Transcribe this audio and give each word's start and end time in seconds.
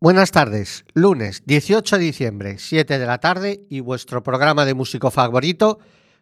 Buenas 0.00 0.32
tardes, 0.32 0.84
lunes 0.92 1.44
18 1.46 1.96
de 1.96 2.04
diciembre, 2.04 2.58
7 2.58 2.98
de 2.98 3.06
la 3.06 3.18
tarde 3.18 3.62
y 3.70 3.80
vuestro 3.80 4.22
programa 4.22 4.66
de 4.66 4.74
músico 4.74 5.10
favorito 5.10 5.78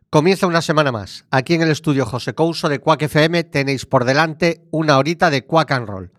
comienza 0.09 0.47
una 0.47 0.63
semana 0.63 0.93
más. 0.93 1.25
Aquí 1.31 1.55
en 1.55 1.63
el 1.63 1.71
estudio 1.71 2.07
José 2.07 2.35
Couso 2.35 2.69
de 2.69 2.79
Quack 2.79 3.03
FM 3.03 3.45
tenéis 3.45 3.87
por 3.87 4.05
delante 4.05 4.63
una 4.71 4.99
horita 4.99 5.31
de 5.31 5.45
Quack 5.45 5.73
and 5.73 5.89
Roll. 5.89 6.13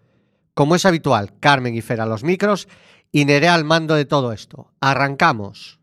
Como 0.54 0.76
es 0.76 0.86
habitual, 0.86 1.40
Carmen 1.40 1.76
y 1.76 1.82
Fer 1.82 2.02
a 2.02 2.06
los 2.06 2.24
micros 2.24 2.68
y 3.12 3.24
Nerea 3.26 3.54
al 3.54 3.64
mando 3.64 3.96
de 3.96 4.06
todo 4.06 4.34
esto. 4.34 4.72
Arrancamos. 4.82 5.80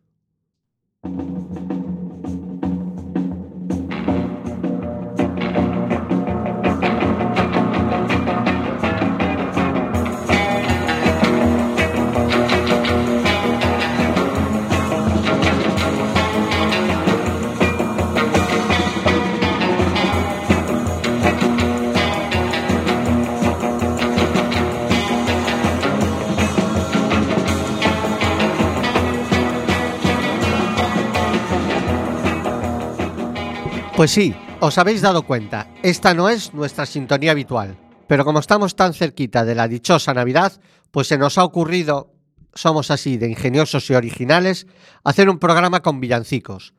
Pues 34.00 34.12
sí, 34.12 34.34
os 34.61 34.78
habéis 34.78 35.03
dado 35.03 35.27
cuenta, 35.27 35.69
esta 35.83 36.14
no 36.14 36.31
es 36.31 36.55
nuestra 36.55 36.86
sintonía 36.86 37.33
habitual, 37.33 37.77
pero 38.09 38.25
como 38.25 38.39
estamos 38.39 38.75
tan 38.75 38.95
cerquita 38.95 39.45
de 39.45 39.55
la 39.55 39.69
dichosa 39.69 40.14
Navidad, 40.14 40.59
pues 40.91 41.06
se 41.06 41.19
nos 41.19 41.36
ha 41.36 41.45
ocurrido, 41.45 42.11
somos 42.55 42.91
así 42.91 43.19
de 43.19 43.28
ingeniosos 43.28 43.91
y 43.91 43.95
originales, 43.95 44.67
hacer 45.05 45.28
un 45.28 45.39
programa 45.39 45.83
con 45.83 46.01
villancicos. 46.01 46.73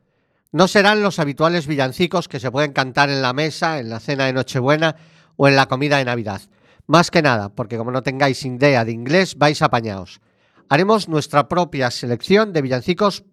No 0.51 0.67
serán 0.67 1.03
los 1.03 1.19
habituales 1.19 1.67
villancicos 1.67 2.27
que 2.27 2.39
se 2.39 2.49
pueden 2.49 2.73
cantar 2.73 3.11
en 3.11 3.21
la 3.21 3.33
mesa, 3.33 3.77
en 3.77 3.91
la 3.91 3.99
cena 3.99 4.25
de 4.25 4.33
Nochebuena 4.33 4.95
o 5.35 5.47
en 5.47 5.55
la 5.55 5.67
comida 5.67 5.99
de 5.99 6.05
Navidad. 6.05 6.41
Más 6.87 7.11
que 7.11 7.21
nada, 7.21 7.49
porque 7.49 7.77
como 7.77 7.91
no 7.91 8.01
tengáis 8.01 8.43
idea 8.45 8.83
de 8.83 8.93
inglés, 8.93 9.35
vais 9.37 9.61
apañaos. 9.61 10.21
Haremos 10.69 11.07
nuestra 11.07 11.47
propia 11.47 11.91
selección 11.91 12.51
de 12.51 12.63
villancicos, 12.63 13.25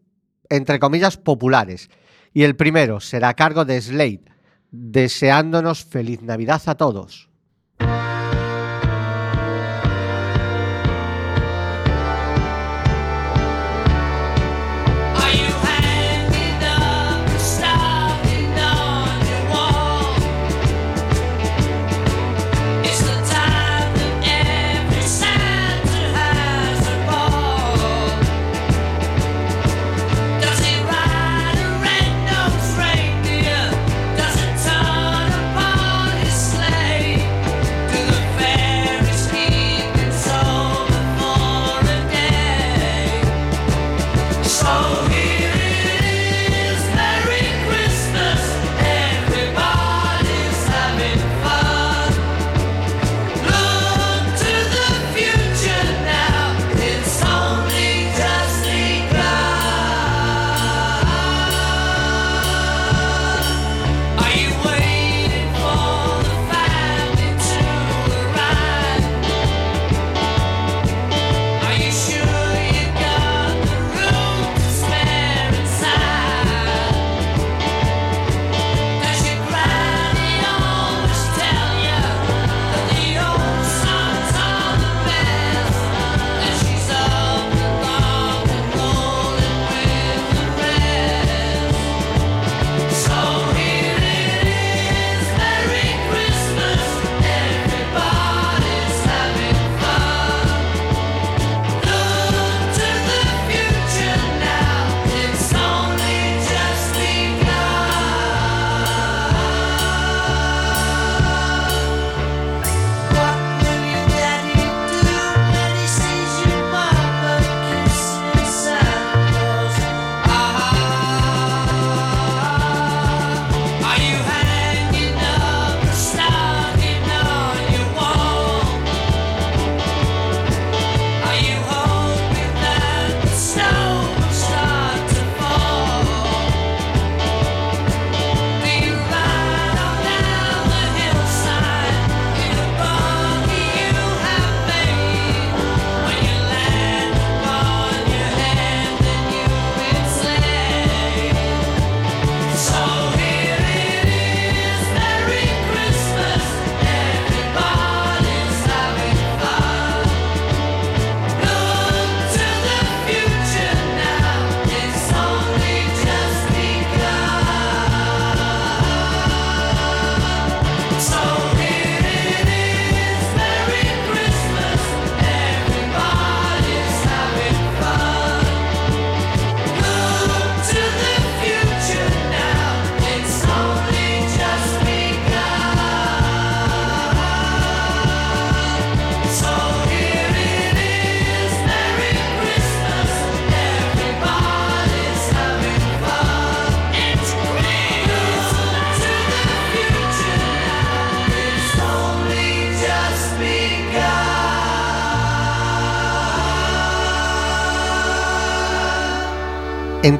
entre 0.50 0.78
comillas, 0.78 1.16
populares 1.16 1.88
y 2.38 2.44
el 2.44 2.54
primero 2.54 3.00
será 3.00 3.30
a 3.30 3.34
cargo 3.34 3.64
de 3.64 3.82
Slade, 3.82 4.22
deseándonos 4.70 5.84
feliz 5.84 6.22
Navidad 6.22 6.62
a 6.66 6.76
todos. 6.76 7.27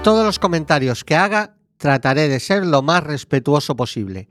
Todos 0.09 0.25
los 0.25 0.39
comentarios 0.39 1.05
que 1.05 1.17
haga 1.17 1.57
trataré 1.77 2.29
de 2.29 2.41
ser 2.41 2.65
lo 2.65 2.81
más 2.81 3.05
respetuoso 3.05 3.77
posible. 3.77 4.27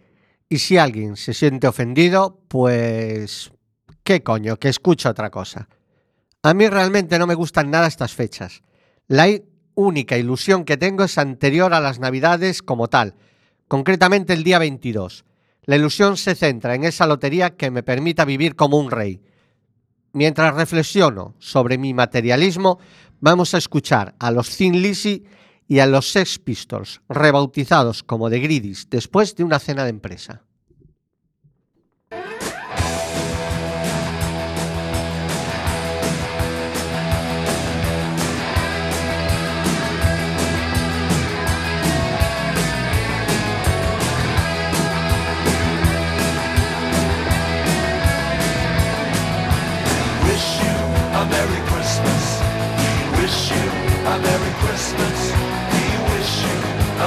Y 0.50 0.58
si 0.58 0.80
alguien 0.80 1.16
se 1.16 1.36
siente 1.36 1.68
ofendido, 1.68 2.42
pues... 2.48 3.52
¿Qué 4.04 4.24
coño? 4.24 4.58
Que 4.58 4.70
escucha 4.70 5.12
otra 5.12 5.30
cosa. 5.30 5.70
A 6.42 6.56
mí 6.56 6.68
realmente 6.68 7.20
no 7.20 7.28
me 7.28 7.36
gustan 7.36 7.70
nada 7.70 7.86
estas 7.86 8.16
fechas. 8.16 8.64
La 9.08 9.28
única 9.76 10.18
ilusión 10.18 10.66
que 10.66 10.78
tengo 10.78 11.04
es 11.04 11.20
anterior 11.20 11.72
a 11.76 11.80
las 11.80 12.00
Navidades 12.00 12.64
como 12.64 12.88
tal, 12.88 13.14
concretamente 13.68 14.34
el 14.34 14.44
día 14.44 14.58
22. 14.58 15.26
La 15.62 15.76
ilusión 15.76 16.18
se 16.18 16.34
centra 16.34 16.74
en 16.74 16.86
esa 16.86 17.06
lotería 17.06 17.56
que 17.56 17.70
me 17.70 17.84
permita 17.84 18.26
vivir 18.26 18.56
como 18.56 18.80
un 18.80 18.90
rey. 18.90 19.22
Mientras 20.12 20.56
reflexiono 20.56 21.36
sobre 21.38 21.78
mi 21.78 21.94
materialismo, 21.94 22.80
vamos 23.20 23.54
a 23.54 23.60
escuchar 23.60 24.16
a 24.18 24.32
los 24.32 24.58
Thin 24.58 24.82
Lizzy 24.82 25.24
y 25.68 25.80
a 25.80 25.86
los 25.86 26.12
Sex 26.12 26.40
Pistols, 26.40 27.02
rebautizados 27.10 28.04
como 28.04 28.30
The 28.30 28.40
Greedies, 28.40 28.90
después 28.90 29.36
de 29.36 29.44
una 29.44 29.60
cena 29.60 29.84
de 29.84 29.90
empresa. 29.90 30.44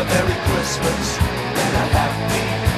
A 0.00 0.05
Merry 0.05 0.35
Christmas 0.47 1.19
and 1.19 1.76
a 1.76 1.85
Happy 1.93 2.69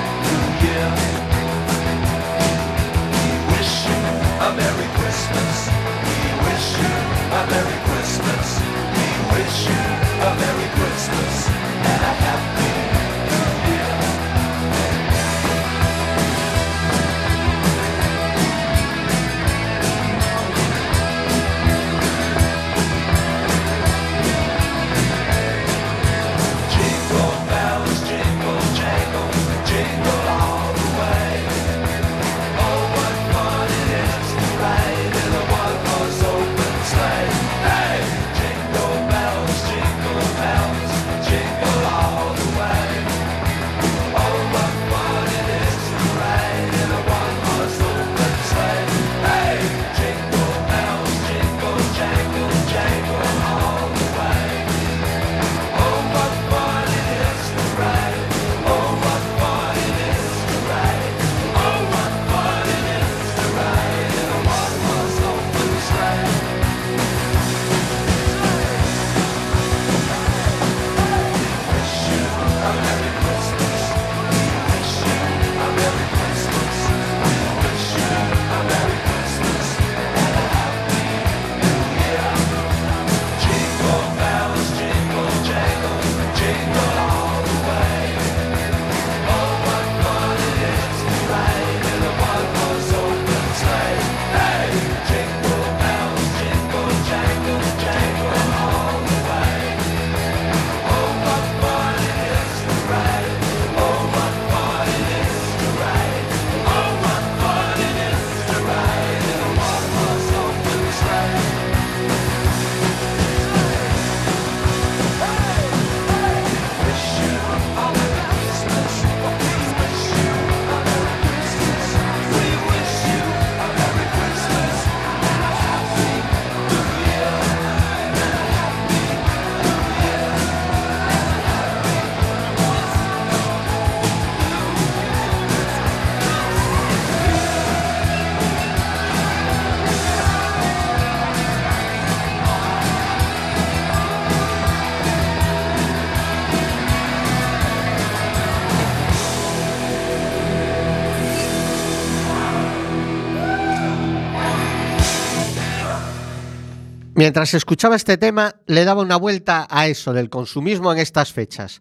Mientras 157.22 157.54
escuchaba 157.54 157.94
este 157.94 158.18
tema, 158.18 158.56
le 158.66 158.85
daba 158.85 159.00
una 159.00 159.14
vuelta 159.14 159.68
a 159.70 159.87
eso 159.87 160.12
del 160.12 160.28
consumismo 160.28 160.90
en 160.90 160.99
estas 160.99 161.32
fechas. 161.32 161.78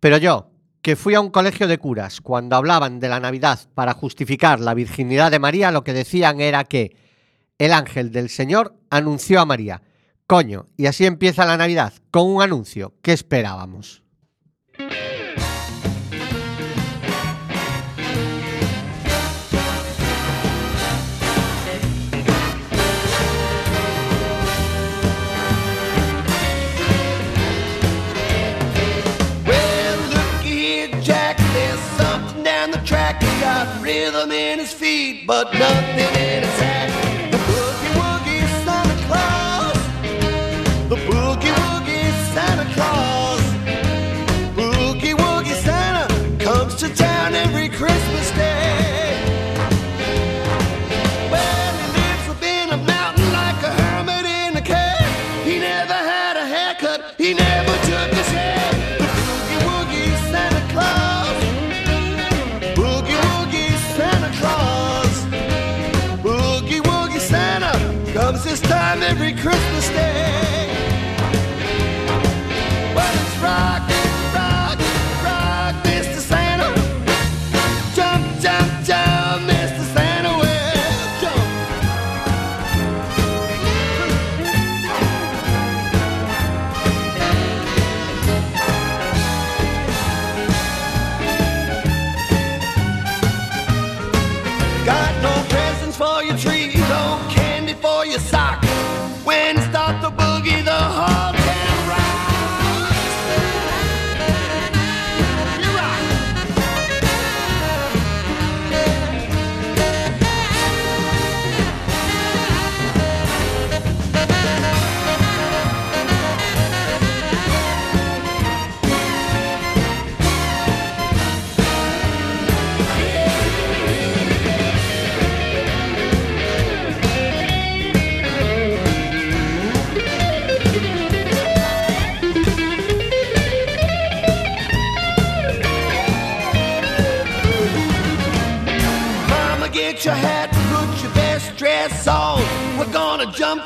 Pero 0.00 0.16
yo, 0.16 0.50
que 0.80 0.96
fui 0.96 1.14
a 1.14 1.20
un 1.20 1.28
colegio 1.28 1.68
de 1.68 1.76
curas, 1.76 2.22
cuando 2.22 2.56
hablaban 2.56 2.98
de 2.98 3.10
la 3.10 3.20
Navidad 3.20 3.60
para 3.74 3.92
justificar 3.92 4.60
la 4.60 4.72
virginidad 4.72 5.30
de 5.30 5.40
María, 5.40 5.72
lo 5.72 5.84
que 5.84 5.92
decían 5.92 6.40
era 6.40 6.64
que 6.64 6.96
el 7.58 7.74
ángel 7.74 8.12
del 8.12 8.30
Señor 8.30 8.76
anunció 8.88 9.42
a 9.42 9.44
María. 9.44 9.82
Coño, 10.26 10.64
y 10.78 10.86
así 10.86 11.04
empieza 11.04 11.44
la 11.44 11.58
Navidad, 11.58 11.92
con 12.10 12.26
un 12.26 12.40
anuncio. 12.40 12.94
¿Qué 13.02 13.12
esperábamos? 13.12 14.02
Rhythm 34.08 34.32
in 34.32 34.58
his 34.58 34.72
feet, 34.72 35.26
but 35.26 35.52
nothing 35.52 35.98
in 35.98 36.42
his 36.42 36.60
hat. 36.60 37.07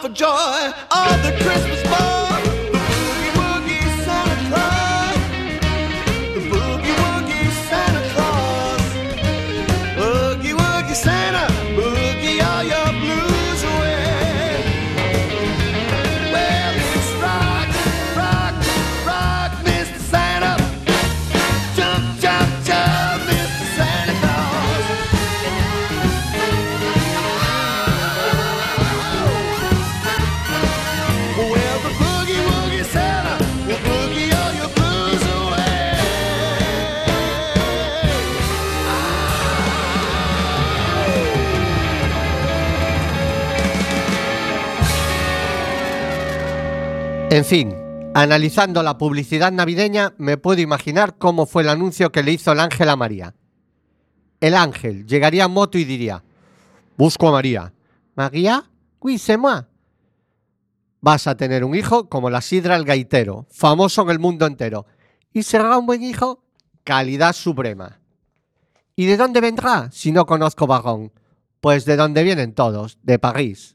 For 0.02 0.08
joy. 0.08 0.72
Of 0.90 1.22
the 1.22 1.51
En 47.32 47.46
fin, 47.46 47.74
analizando 48.14 48.82
la 48.82 48.98
publicidad 48.98 49.50
navideña, 49.50 50.12
me 50.18 50.36
puedo 50.36 50.60
imaginar 50.60 51.16
cómo 51.16 51.46
fue 51.46 51.62
el 51.62 51.70
anuncio 51.70 52.12
que 52.12 52.22
le 52.22 52.32
hizo 52.32 52.52
el 52.52 52.60
ángel 52.60 52.90
a 52.90 52.96
María. 52.96 53.34
El 54.38 54.54
ángel 54.54 55.06
llegaría 55.06 55.44
en 55.44 55.50
moto 55.50 55.78
y 55.78 55.84
diría: 55.84 56.22
Busco 56.98 57.28
a 57.28 57.32
María. 57.32 57.72
¿María? 58.16 58.70
Oui, 59.00 59.18
c'est 59.18 59.38
moi. 59.38 59.66
Vas 61.00 61.26
a 61.26 61.34
tener 61.34 61.64
un 61.64 61.74
hijo 61.74 62.06
como 62.10 62.28
la 62.28 62.42
sidra 62.42 62.76
el 62.76 62.84
gaitero, 62.84 63.46
famoso 63.50 64.02
en 64.02 64.10
el 64.10 64.18
mundo 64.18 64.44
entero. 64.44 64.84
¿Y 65.32 65.42
será 65.42 65.78
un 65.78 65.86
buen 65.86 66.02
hijo? 66.02 66.44
Calidad 66.84 67.32
suprema. 67.32 67.98
¿Y 68.94 69.06
de 69.06 69.16
dónde 69.16 69.40
vendrá 69.40 69.90
si 69.90 70.12
no 70.12 70.26
conozco 70.26 70.66
vagón? 70.66 71.12
Pues 71.62 71.86
de 71.86 71.96
dónde 71.96 72.24
vienen 72.24 72.52
todos, 72.52 72.98
de 73.02 73.18
París. 73.18 73.74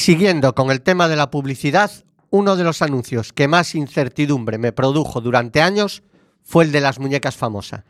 Siguiendo 0.00 0.54
con 0.54 0.70
el 0.70 0.80
tema 0.80 1.08
de 1.08 1.16
la 1.16 1.30
publicidad, 1.30 1.90
uno 2.30 2.56
de 2.56 2.64
los 2.64 2.80
anuncios 2.80 3.34
que 3.34 3.48
más 3.48 3.74
incertidumbre 3.74 4.56
me 4.56 4.72
produjo 4.72 5.20
durante 5.20 5.60
años 5.60 6.02
fue 6.42 6.64
el 6.64 6.72
de 6.72 6.80
las 6.80 6.98
muñecas 6.98 7.36
famosa. 7.36 7.84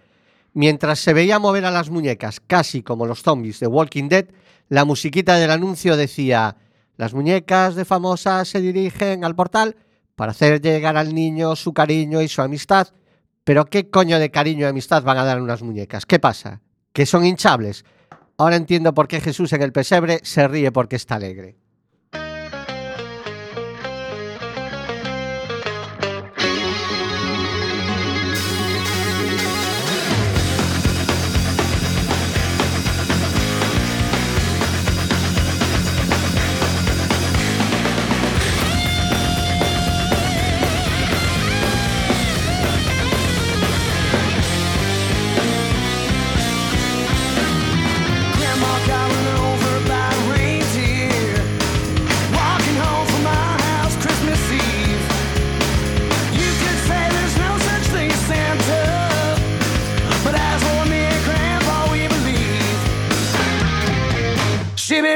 Mientras 0.53 0.99
se 0.99 1.13
veía 1.13 1.39
mover 1.39 1.65
a 1.65 1.71
las 1.71 1.89
muñecas 1.89 2.41
casi 2.41 2.83
como 2.83 3.07
los 3.07 3.23
zombies 3.23 3.61
de 3.61 3.69
Walking 3.69 4.09
Dead, 4.09 4.27
la 4.69 4.85
musiquita 4.85 5.37
del 5.37 5.53
anuncio 5.53 5.97
decía 5.97 6.57
Las 6.97 7.15
muñecas 7.15 7.77
de 7.77 7.85
famosa 7.85 8.45
se 8.45 8.61
dirigen 8.61 9.25
al 9.25 9.37
portal 9.37 9.77
para 10.17 10.33
hacer 10.33 10.61
llegar 10.61 10.97
al 10.97 11.15
niño 11.15 11.55
su 11.55 11.73
cariño 11.73 12.23
y 12.23 12.29
su 12.29 12.43
amistad. 12.43 12.89
Pero 13.45 13.67
¿qué 13.67 13.89
coño 13.89 14.19
de 14.19 14.33
cariño 14.33 14.67
y 14.67 14.69
amistad 14.69 15.05
van 15.05 15.19
a 15.19 15.25
dar 15.25 15.41
unas 15.41 15.63
muñecas? 15.63 16.07
¿Qué 16.07 16.19
pasa? 16.19 16.61
¿Que 16.93 17.07
son 17.07 17.25
hinchables? 17.25 17.85
Ahora 18.37 18.57
entiendo 18.57 18.95
por 18.95 19.07
qué 19.07 19.21
Jesús 19.21 19.53
en 19.53 19.63
el 19.63 19.71
pesebre 19.71 20.19
se 20.25 20.49
ríe 20.49 20.73
porque 20.73 20.97
está 20.97 21.15
alegre. 21.15 21.60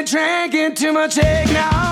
drinking 0.04 0.74
too 0.74 0.92
much 0.92 1.18
eggnog. 1.18 1.83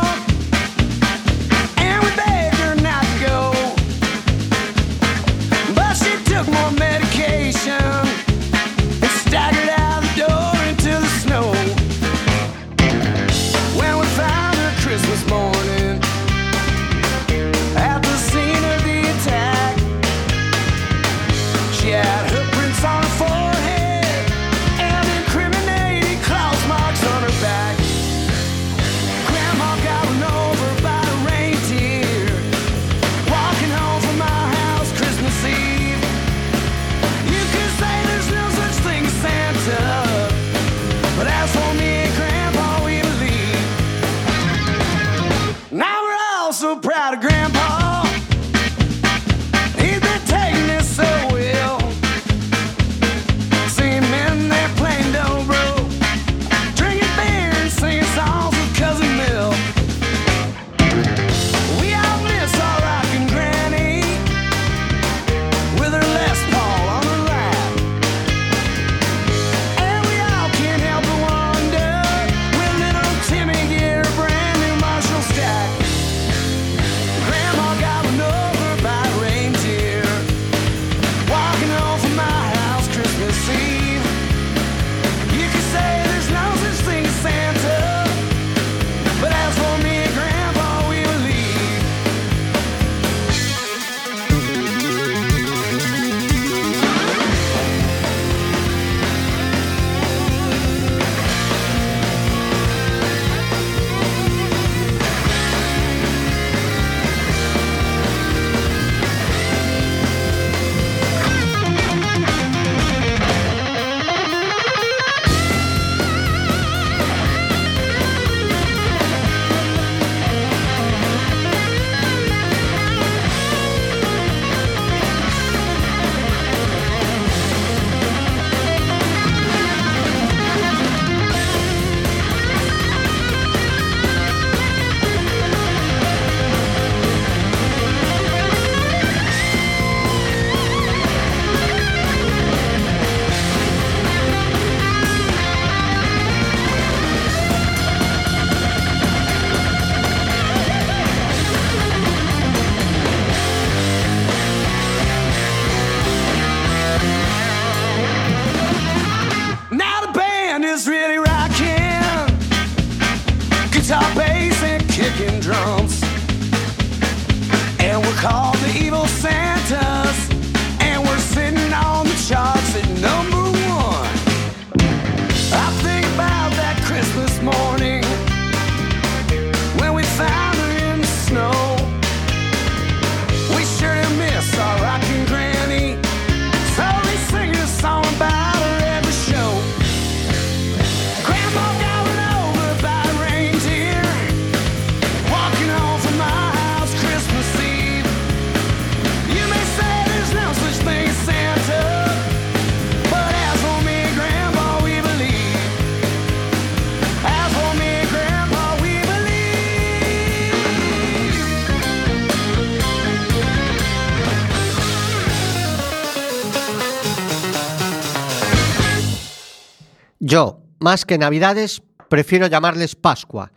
más 220.82 221.06
que 221.06 221.16
Navidades, 221.16 221.82
prefiero 222.08 222.48
llamarles 222.48 222.96
Pascua, 222.96 223.52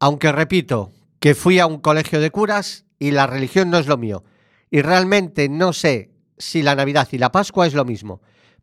aunque 0.00 0.32
repito 0.32 0.90
que 1.20 1.34
fui 1.34 1.58
a 1.60 1.66
un 1.66 1.78
colegio 1.78 2.20
de 2.20 2.30
curas 2.30 2.84
y 2.98 3.12
la 3.12 3.26
religión 3.26 3.70
no 3.70 3.78
es 3.78 3.86
lo 3.86 3.96
mío, 3.96 4.24
y 4.70 4.82
realmente 4.82 5.48
no 5.48 5.72
sé 5.72 6.10
si 6.36 6.62
la 6.62 6.74
Navidad 6.74 7.08
y 7.12 7.18
la 7.18 7.30
Pascua 7.32 7.66
es 7.66 7.74
lo 7.74 7.84
mismo, 7.84 8.20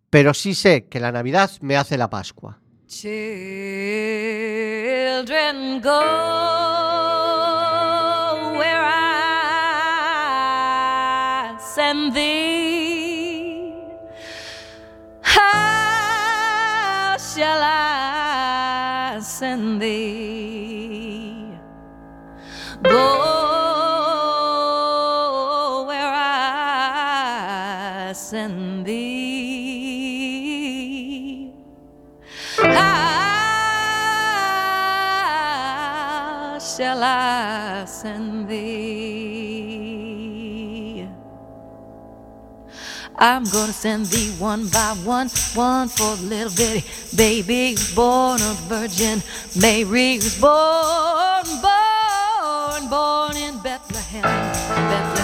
pero 0.09 0.33
sí 0.33 0.53
sé 0.53 0.85
que 0.85 0.99
la 0.99 1.13
Navidad 1.13 1.49
me 1.61 1.77
hace 1.77 1.97
la 1.97 2.09
Pascua. 2.09 2.59
Children 2.87 3.13
go 5.81 5.99
where 8.57 8.83
I 8.85 9.15
send 11.57 12.13
thee. 12.13 13.73
How 15.23 17.17
shall 17.17 17.63
I? 17.63 17.92
en 19.41 19.79
thee. 19.79 21.47
go. 22.83 23.22
I'm 43.23 43.45
gonna 43.45 43.71
send 43.71 44.07
thee 44.07 44.31
one 44.37 44.67
by 44.67 44.97
one, 45.05 45.29
one 45.55 45.87
for 45.87 46.17
the 46.17 46.23
little 46.23 46.53
bitty 46.57 46.85
baby 47.15 47.69
who's 47.69 47.95
born 47.95 48.41
a 48.41 48.53
Virgin 48.67 49.23
Mary 49.55 50.17
was 50.17 50.37
born, 50.41 51.45
born, 51.61 52.89
born 52.89 53.37
in 53.37 53.57
Bethlehem. 53.59 54.23
Bethlehem. 54.23 55.22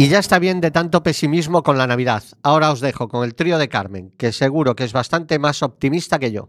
Y 0.00 0.08
ya 0.08 0.18
está 0.18 0.38
bien 0.38 0.62
de 0.62 0.70
tanto 0.70 1.02
pesimismo 1.02 1.62
con 1.62 1.76
la 1.76 1.86
Navidad. 1.86 2.22
Ahora 2.42 2.72
os 2.72 2.80
dejo 2.80 3.06
con 3.08 3.22
el 3.22 3.34
trío 3.34 3.58
de 3.58 3.68
Carmen, 3.68 4.14
que 4.16 4.32
seguro 4.32 4.74
que 4.74 4.84
es 4.84 4.94
bastante 4.94 5.38
más 5.38 5.62
optimista 5.62 6.18
que 6.18 6.32
yo. 6.32 6.48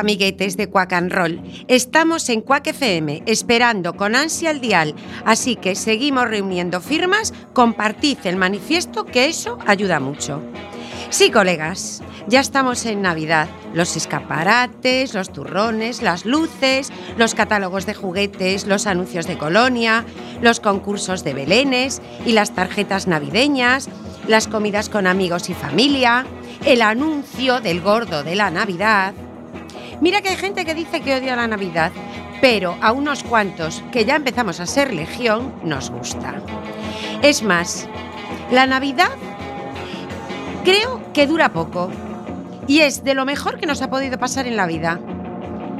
Amiguetes 0.00 0.56
de 0.56 0.68
Quack 0.68 0.92
and. 0.94 1.64
Estamos 1.68 2.28
en 2.28 2.40
Quack 2.40 2.68
FM 2.68 3.22
esperando 3.26 3.94
con 3.94 4.16
ansia 4.16 4.50
el 4.50 4.60
dial, 4.60 4.94
así 5.24 5.56
que 5.56 5.74
seguimos 5.76 6.28
reuniendo 6.28 6.80
firmas, 6.80 7.32
compartid 7.52 8.18
el 8.24 8.36
manifiesto 8.36 9.04
que 9.04 9.26
eso 9.26 9.58
ayuda 9.66 10.00
mucho. 10.00 10.42
Sí, 11.10 11.30
colegas, 11.30 12.02
ya 12.28 12.40
estamos 12.40 12.86
en 12.86 13.02
Navidad. 13.02 13.48
Los 13.74 13.96
escaparates, 13.96 15.12
los 15.14 15.32
turrones, 15.32 16.02
las 16.02 16.24
luces, 16.24 16.90
los 17.16 17.34
catálogos 17.34 17.84
de 17.86 17.94
juguetes, 17.94 18.66
los 18.66 18.86
anuncios 18.86 19.26
de 19.26 19.36
colonia, 19.36 20.04
los 20.40 20.60
concursos 20.60 21.24
de 21.24 21.34
belenes 21.34 22.00
y 22.24 22.32
las 22.32 22.54
tarjetas 22.54 23.06
navideñas, 23.06 23.88
las 24.28 24.46
comidas 24.46 24.88
con 24.88 25.06
amigos 25.06 25.50
y 25.50 25.54
familia, 25.54 26.24
el 26.64 26.82
anuncio 26.82 27.60
del 27.60 27.80
gordo 27.80 28.22
de 28.22 28.36
la 28.36 28.50
Navidad. 28.50 29.12
Mira 30.00 30.22
que 30.22 30.30
hay 30.30 30.36
gente 30.36 30.64
que 30.64 30.74
dice 30.74 31.00
que 31.00 31.14
odia 31.14 31.36
la 31.36 31.46
Navidad, 31.46 31.92
pero 32.40 32.76
a 32.80 32.92
unos 32.92 33.22
cuantos 33.22 33.82
que 33.92 34.04
ya 34.06 34.16
empezamos 34.16 34.58
a 34.58 34.66
ser 34.66 34.94
legión 34.94 35.52
nos 35.62 35.90
gusta. 35.90 36.40
Es 37.22 37.42
más, 37.42 37.86
la 38.50 38.66
Navidad 38.66 39.10
creo 40.64 41.02
que 41.12 41.26
dura 41.26 41.52
poco 41.52 41.90
y 42.66 42.80
es 42.80 43.04
de 43.04 43.14
lo 43.14 43.26
mejor 43.26 43.58
que 43.58 43.66
nos 43.66 43.82
ha 43.82 43.90
podido 43.90 44.18
pasar 44.18 44.46
en 44.46 44.56
la 44.56 44.66
vida. 44.66 44.98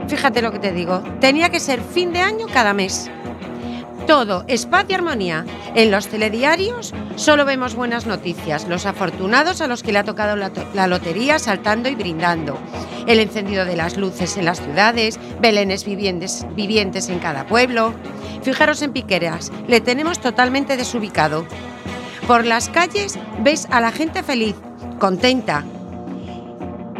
Fíjate 0.06 0.42
lo 0.42 0.52
que 0.52 0.58
te 0.58 0.72
digo, 0.72 1.02
tenía 1.20 1.48
que 1.48 1.60
ser 1.60 1.80
fin 1.80 2.12
de 2.12 2.20
año 2.20 2.46
cada 2.52 2.74
mes. 2.74 3.10
Todo 4.06 4.44
es 4.48 4.66
paz 4.66 4.86
y 4.88 4.94
armonía. 4.94 5.44
En 5.74 5.90
los 5.90 6.08
telediarios 6.08 6.92
solo 7.16 7.44
vemos 7.44 7.74
buenas 7.74 8.06
noticias, 8.06 8.66
los 8.68 8.86
afortunados 8.86 9.60
a 9.60 9.66
los 9.66 9.82
que 9.82 9.92
le 9.92 9.98
ha 10.00 10.04
tocado 10.04 10.36
la, 10.36 10.50
la 10.74 10.86
lotería 10.86 11.38
saltando 11.38 11.88
y 11.88 11.94
brindando, 11.94 12.58
el 13.06 13.20
encendido 13.20 13.64
de 13.64 13.76
las 13.76 13.96
luces 13.96 14.36
en 14.36 14.46
las 14.46 14.60
ciudades, 14.60 15.18
belenes 15.40 15.84
vivientes, 15.84 16.46
vivientes 16.56 17.08
en 17.08 17.18
cada 17.20 17.46
pueblo. 17.46 17.94
Fijaros 18.42 18.82
en 18.82 18.92
Piqueras, 18.92 19.52
le 19.68 19.80
tenemos 19.80 20.20
totalmente 20.20 20.76
desubicado. 20.76 21.46
Por 22.26 22.44
las 22.44 22.68
calles 22.68 23.18
ves 23.40 23.68
a 23.70 23.80
la 23.80 23.92
gente 23.92 24.22
feliz, 24.22 24.56
contenta. 24.98 25.64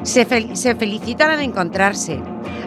Se, 0.02 0.26
fel- 0.26 0.54
se 0.54 0.74
felicitan 0.74 1.30
al 1.30 1.40
encontrarse. 1.40 2.20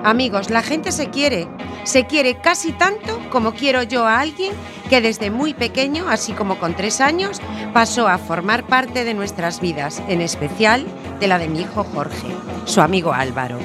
Amigos, 0.04 0.50
la 0.50 0.62
gente 0.62 0.91
se 0.91 1.10
quiere. 1.10 1.48
Se 1.84 2.06
quiere 2.06 2.39
casi 2.39 2.72
tanto 2.74 3.19
como 3.32 3.54
quiero 3.54 3.84
yo 3.84 4.06
a 4.06 4.19
alguien 4.19 4.54
que 4.89 5.02
desde 5.02 5.32
muy 5.32 5.54
pequeño, 5.54 6.08
así 6.10 6.34
como 6.34 6.58
con 6.60 6.76
tres 6.76 7.02
años, 7.02 7.41
pasó 7.74 8.08
a 8.08 8.17
formar 8.17 8.65
parte 8.67 9.04
de 9.04 9.13
nuestras 9.13 9.60
vidas, 9.60 10.02
en 10.08 10.22
especial 10.22 10.86
de 11.19 11.28
la 11.28 11.39
de 11.39 11.48
mi 11.48 11.62
hijo 11.62 11.84
Jorge, 11.84 12.28
su 12.65 12.82
amigo 12.82 13.13
Álvaro. 13.13 13.58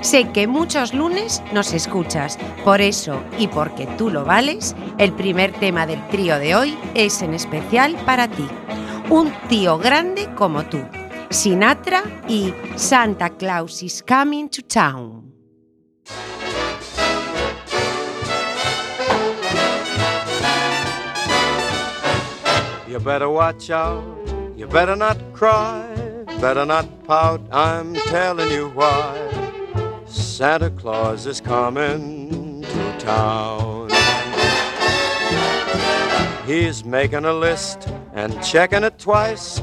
Sé 0.00 0.30
que 0.30 0.46
muchos 0.48 0.92
lunes 0.92 1.42
nos 1.52 1.72
escuchas, 1.72 2.36
por 2.64 2.80
eso 2.80 3.22
y 3.38 3.46
porque 3.46 3.86
tú 3.86 4.10
lo 4.10 4.24
vales, 4.24 4.74
el 4.98 5.12
primer 5.12 5.52
tema 5.52 5.86
del 5.86 6.04
trío 6.08 6.38
de 6.38 6.56
hoy 6.56 6.76
es 6.94 7.22
en 7.22 7.34
especial 7.34 7.94
para 8.04 8.26
ti. 8.28 8.46
Un 9.10 9.32
tío 9.48 9.78
grande 9.78 10.28
como 10.34 10.64
tú. 10.64 10.80
Sinatra 11.32 12.02
y 12.28 12.54
Santa 12.76 13.30
Claus 13.30 13.82
is 13.82 14.02
coming 14.02 14.50
to 14.50 14.60
town. 14.60 15.32
You 22.86 23.00
better 23.00 23.30
watch 23.30 23.70
out, 23.70 24.04
you 24.54 24.66
better 24.66 24.94
not 24.94 25.16
cry, 25.32 25.86
better 26.38 26.66
not 26.66 26.86
pout, 27.04 27.40
I'm 27.50 27.94
telling 27.94 28.50
you 28.50 28.68
why. 28.68 29.16
Santa 30.06 30.68
Claus 30.68 31.24
is 31.26 31.40
coming 31.40 32.60
to 32.60 32.98
town. 32.98 33.88
He's 36.46 36.84
making 36.84 37.24
a 37.24 37.32
list 37.32 37.88
and 38.12 38.42
checking 38.44 38.84
it 38.84 38.98
twice, 38.98 39.62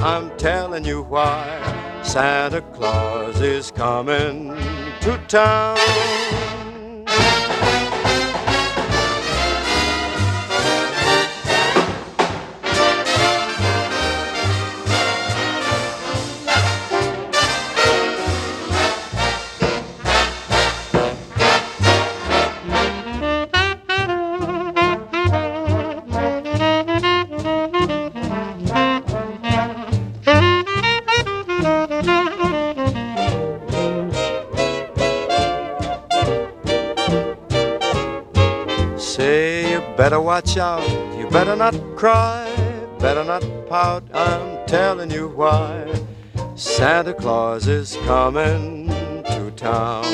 I'm 0.00 0.36
telling 0.36 0.84
you 0.84 1.02
why. 1.02 2.02
Santa 2.02 2.60
Claus 2.60 3.40
is 3.40 3.70
coming 3.70 4.54
to 5.00 5.18
town. 5.26 6.35
Watch 40.36 40.58
out, 40.58 41.18
you 41.18 41.26
better 41.30 41.56
not 41.56 41.74
cry, 41.96 42.44
better 42.98 43.24
not 43.24 43.42
pout, 43.70 44.04
I'm 44.12 44.66
telling 44.66 45.10
you 45.10 45.28
why. 45.28 45.90
Santa 46.54 47.14
Claus 47.14 47.66
is 47.66 47.96
coming 48.04 48.88
to 49.24 49.50
town. 49.56 50.04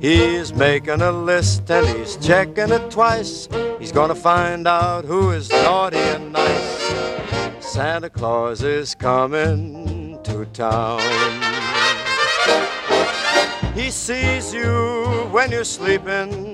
He's 0.00 0.54
making 0.54 1.02
a 1.02 1.12
list 1.12 1.70
and 1.70 1.86
he's 1.86 2.16
checking 2.16 2.70
it 2.70 2.90
twice. 2.90 3.48
He's 3.78 3.92
gonna 3.92 4.14
find 4.14 4.66
out 4.66 5.04
who 5.04 5.32
is 5.32 5.50
naughty 5.50 5.98
and 5.98 6.32
nice. 6.32 7.60
Santa 7.60 8.08
Claus 8.08 8.62
is 8.62 8.94
coming 8.94 10.18
to 10.22 10.46
town. 10.54 11.02
He 13.74 13.90
sees 13.90 14.54
you 14.54 15.28
when 15.30 15.50
you're 15.50 15.64
sleeping. 15.64 16.53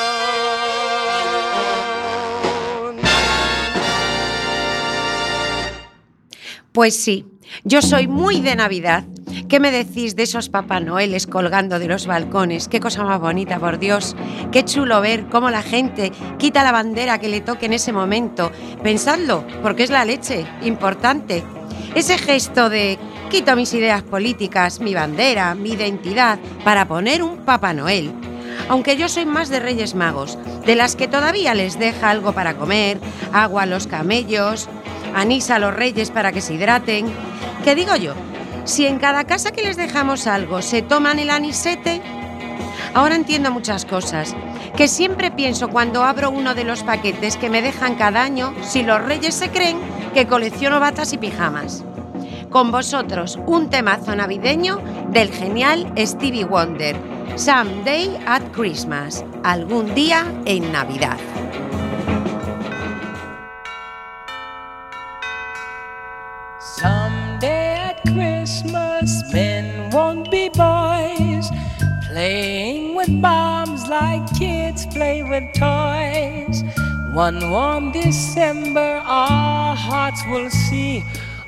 Pues 6.71 6.95
sí, 6.95 7.25
yo 7.65 7.81
soy 7.81 8.07
muy 8.07 8.39
de 8.39 8.55
Navidad. 8.55 9.03
¿Qué 9.49 9.59
me 9.59 9.71
decís 9.71 10.15
de 10.15 10.23
esos 10.23 10.47
Papá 10.47 10.79
Noeles 10.79 11.27
colgando 11.27 11.79
de 11.79 11.87
los 11.89 12.07
balcones? 12.07 12.69
Qué 12.69 12.79
cosa 12.79 13.03
más 13.03 13.19
bonita, 13.19 13.59
por 13.59 13.77
Dios. 13.77 14.15
Qué 14.53 14.63
chulo 14.63 15.01
ver 15.01 15.27
cómo 15.27 15.49
la 15.49 15.63
gente 15.63 16.13
quita 16.37 16.63
la 16.63 16.71
bandera 16.71 17.19
que 17.19 17.27
le 17.27 17.41
toque 17.41 17.65
en 17.65 17.73
ese 17.73 17.91
momento. 17.91 18.53
Pensadlo, 18.83 19.45
porque 19.61 19.83
es 19.83 19.89
la 19.89 20.05
leche, 20.05 20.45
importante. 20.63 21.43
Ese 21.93 22.17
gesto 22.17 22.69
de 22.69 22.97
quito 23.29 23.53
mis 23.57 23.73
ideas 23.73 24.03
políticas, 24.03 24.79
mi 24.79 24.93
bandera, 24.93 25.53
mi 25.55 25.71
identidad, 25.71 26.39
para 26.63 26.87
poner 26.87 27.21
un 27.21 27.39
Papá 27.43 27.73
Noel. 27.73 28.13
Aunque 28.69 28.97
yo 28.97 29.09
soy 29.09 29.25
más 29.25 29.49
de 29.49 29.59
Reyes 29.59 29.95
Magos, 29.95 30.37
de 30.65 30.75
las 30.75 30.95
que 30.95 31.07
todavía 31.07 31.53
les 31.53 31.79
deja 31.79 32.09
algo 32.09 32.33
para 32.33 32.55
comer, 32.55 32.99
agua 33.33 33.63
a 33.63 33.65
los 33.65 33.87
camellos, 33.87 34.69
anís 35.15 35.49
a 35.49 35.59
los 35.59 35.73
reyes 35.73 36.11
para 36.11 36.31
que 36.31 36.41
se 36.41 36.53
hidraten. 36.53 37.11
¿Qué 37.63 37.75
digo 37.75 37.95
yo? 37.95 38.13
Si 38.63 38.85
en 38.85 38.99
cada 38.99 39.23
casa 39.25 39.51
que 39.51 39.63
les 39.63 39.77
dejamos 39.77 40.27
algo 40.27 40.61
se 40.61 40.81
toman 40.81 41.19
el 41.19 41.29
anisete, 41.29 42.01
ahora 42.93 43.15
entiendo 43.15 43.51
muchas 43.51 43.85
cosas. 43.85 44.35
Que 44.75 44.87
siempre 44.87 45.31
pienso 45.31 45.69
cuando 45.69 46.03
abro 46.03 46.29
uno 46.29 46.55
de 46.55 46.63
los 46.63 46.83
paquetes 46.83 47.35
que 47.37 47.49
me 47.49 47.61
dejan 47.61 47.95
cada 47.95 48.23
año 48.23 48.53
si 48.61 48.83
los 48.83 49.03
reyes 49.03 49.35
se 49.35 49.49
creen 49.49 49.79
que 50.13 50.27
colecciono 50.27 50.79
batas 50.79 51.11
y 51.13 51.17
pijamas. 51.17 51.83
Con 52.49 52.71
vosotros, 52.71 53.39
un 53.45 53.69
temazo 53.69 54.15
navideño 54.15 54.79
del 55.09 55.31
genial 55.31 55.91
Stevie 55.97 56.45
Wonder. 56.45 56.97
Someday 57.37 58.17
at 58.25 58.51
Christmas. 58.53 59.23
Algún 59.43 59.95
día 59.95 60.25
en 60.45 60.71
Navidad. 60.71 61.17
Someday 66.59 67.75
at 67.75 68.01
Christmas, 68.03 69.23
men 69.33 69.89
won't 69.91 70.29
be 70.29 70.49
boys, 70.49 71.49
playing 72.07 72.95
with 72.95 73.09
bombs 73.21 73.87
like 73.87 74.21
kids 74.37 74.85
play 74.87 75.23
with 75.23 75.43
toys. 75.55 76.63
One 77.13 77.49
warm 77.49 77.91
December, 77.91 79.01
our 79.05 79.75
hearts 79.75 80.21
will 80.29 80.49
see 80.49 81.03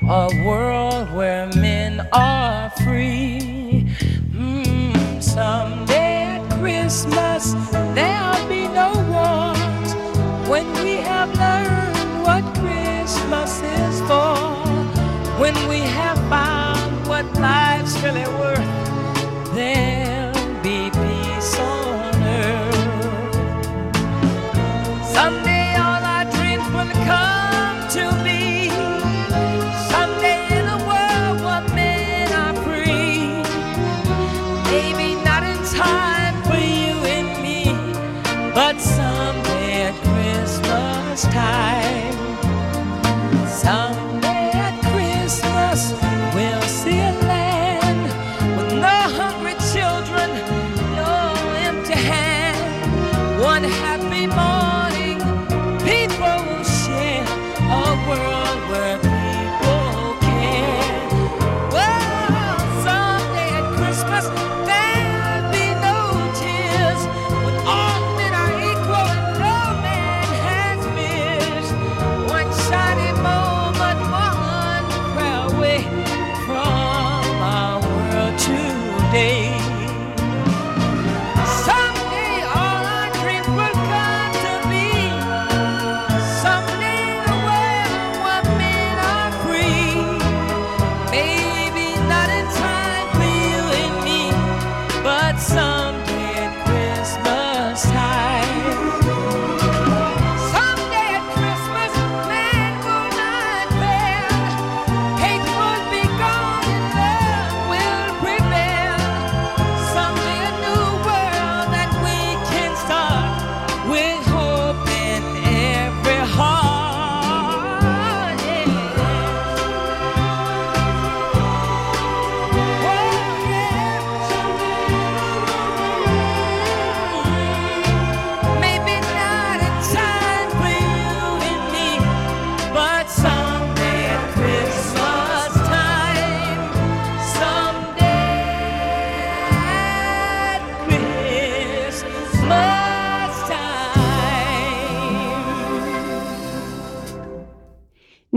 a 0.08 0.28
world 0.44 1.12
where 1.12 1.48
men 1.56 2.06
are 2.12 2.70
free. 2.84 3.73
Someday 5.34 6.38
at 6.38 6.48
Christmas, 6.60 7.54
there'll 7.92 8.48
be 8.48 8.68
no 8.68 8.92
wars. 9.10 10.48
When 10.48 10.72
we 10.74 10.98
have 10.98 11.34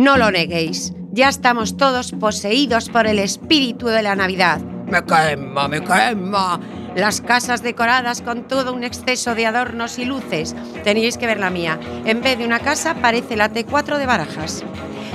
No 0.08 0.16
lo 0.16 0.32
neguéis, 0.32 0.94
ya 1.12 1.28
estamos 1.28 1.76
todos 1.76 2.14
poseídos 2.14 2.88
por 2.88 3.08
el 3.08 3.20
espíritu 3.20 3.88
de 3.88 4.02
la 4.02 4.16
Navidad. 4.16 4.62
Me 4.62 5.04
quema, 5.04 5.68
me 5.68 5.82
quema. 5.82 6.62
Las 6.96 7.20
casas 7.20 7.62
decoradas 7.62 8.22
con 8.22 8.48
todo 8.48 8.72
un 8.72 8.86
exceso 8.86 9.36
de 9.36 9.46
adornos 9.46 10.00
y 10.00 10.06
luces. 10.06 10.56
Teníais 10.86 11.18
que 11.18 11.28
ver 11.28 11.42
la 11.42 11.50
mía. 11.50 11.78
En 12.06 12.22
vez 12.22 12.38
de 12.38 12.46
una 12.46 12.60
casa 12.60 12.96
parece 13.02 13.36
la 13.36 13.52
T4 13.52 13.98
de 13.98 14.06
Barajas. 14.06 14.64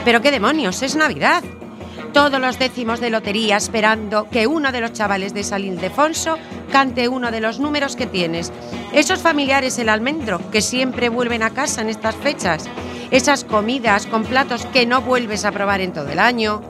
Pero 0.04 0.20
qué 0.20 0.30
demonios, 0.30 0.82
es 0.82 0.94
Navidad. 0.94 1.42
Todos 2.12 2.38
los 2.40 2.58
décimos 2.58 3.00
de 3.00 3.08
lotería 3.08 3.56
esperando 3.56 4.28
que 4.28 4.46
uno 4.46 4.70
de 4.70 4.82
los 4.82 4.92
chavales 4.92 5.32
de 5.32 5.44
San 5.44 5.64
Ildefonso 5.64 6.36
cante 6.70 7.08
uno 7.08 7.30
de 7.30 7.40
los 7.40 7.58
números 7.58 7.96
que 7.96 8.06
tienes. 8.06 8.52
Esos 8.92 9.22
familiares 9.22 9.78
el 9.78 9.88
almendro 9.88 10.38
que 10.50 10.60
siempre 10.60 11.08
vuelven 11.08 11.42
a 11.42 11.50
casa 11.50 11.80
en 11.80 11.88
estas 11.88 12.14
fechas. 12.16 12.68
Esas 13.10 13.44
comidas 13.44 14.06
con 14.06 14.24
platos 14.24 14.66
que 14.66 14.84
no 14.84 15.00
vuelves 15.00 15.46
a 15.46 15.52
probar 15.52 15.80
en 15.80 15.94
todo 15.94 16.10
el 16.10 16.18
año. 16.18 16.60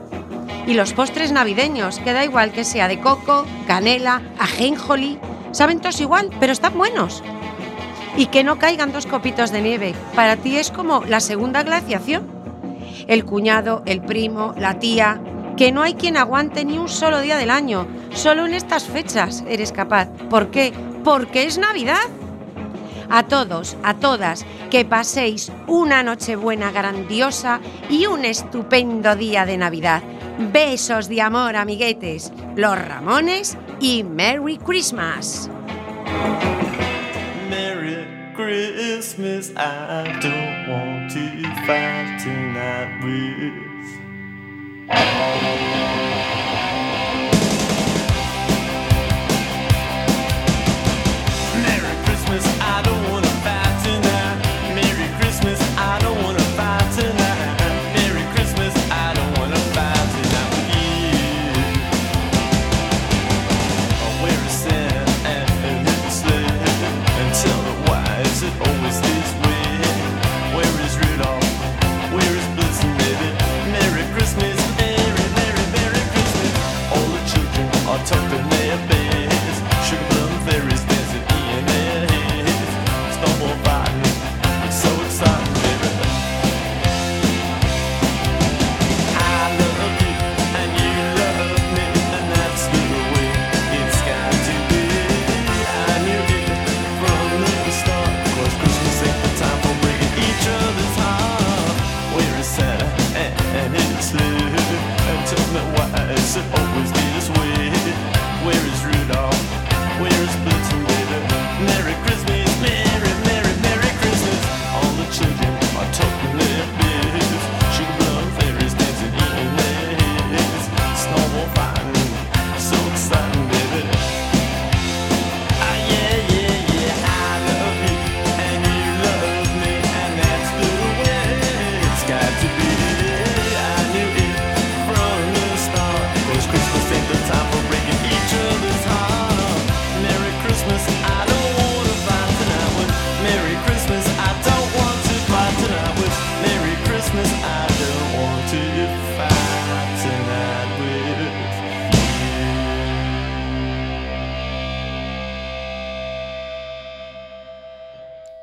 Y 0.65 0.75
los 0.75 0.93
postres 0.93 1.33
navideños, 1.33 1.99
que 1.99 2.13
da 2.13 2.23
igual 2.23 2.53
que 2.53 2.63
sea 2.63 2.87
de 2.87 3.01
coco, 3.01 3.45
canela, 3.67 4.21
ajenjoli. 4.39 5.19
Saben 5.51 5.81
todos 5.81 5.99
igual, 5.99 6.29
pero 6.39 6.53
están 6.53 6.77
buenos. 6.77 7.21
Y 8.15 8.27
que 8.27 8.45
no 8.45 8.59
caigan 8.59 8.93
dos 8.93 9.05
copitos 9.05 9.51
de 9.51 9.61
nieve. 9.61 9.93
Para 10.15 10.37
ti 10.37 10.55
es 10.55 10.71
como 10.71 11.03
la 11.03 11.19
segunda 11.19 11.63
glaciación. 11.63 12.31
El 13.07 13.25
cuñado, 13.25 13.83
el 13.85 14.01
primo, 14.01 14.53
la 14.57 14.79
tía. 14.79 15.19
Que 15.57 15.71
no 15.71 15.81
hay 15.81 15.93
quien 15.93 16.17
aguante 16.17 16.65
ni 16.65 16.77
un 16.77 16.89
solo 16.89 17.21
día 17.21 17.37
del 17.37 17.51
año. 17.51 17.87
Solo 18.13 18.45
en 18.45 18.53
estas 18.53 18.85
fechas 18.85 19.43
eres 19.47 19.71
capaz. 19.71 20.09
¿Por 20.29 20.49
qué? 20.49 20.73
Porque 21.03 21.43
es 21.43 21.57
Navidad. 21.57 22.09
A 23.09 23.23
todos, 23.23 23.77
a 23.83 23.93
todas, 23.93 24.45
que 24.71 24.85
paséis 24.85 25.51
una 25.67 26.01
Nochebuena 26.01 26.71
grandiosa 26.71 27.59
y 27.89 28.07
un 28.07 28.25
estupendo 28.25 29.15
día 29.15 29.45
de 29.45 29.57
Navidad. 29.57 30.01
Besos 30.51 31.09
de 31.09 31.21
amor, 31.21 31.55
amiguetes, 31.55 32.31
los 32.55 32.75
Ramones 32.75 33.55
y 33.79 34.03
Merry 34.03 34.57
Christmas. 34.57 35.49
Merry 37.49 38.07
Christmas, 38.35 39.51
I 39.51 40.11
don't 40.19 40.67
want 40.67 41.11
to 41.11 41.19
fight 41.67 42.19
tonight. 42.23 43.72
Merry 44.95 45.72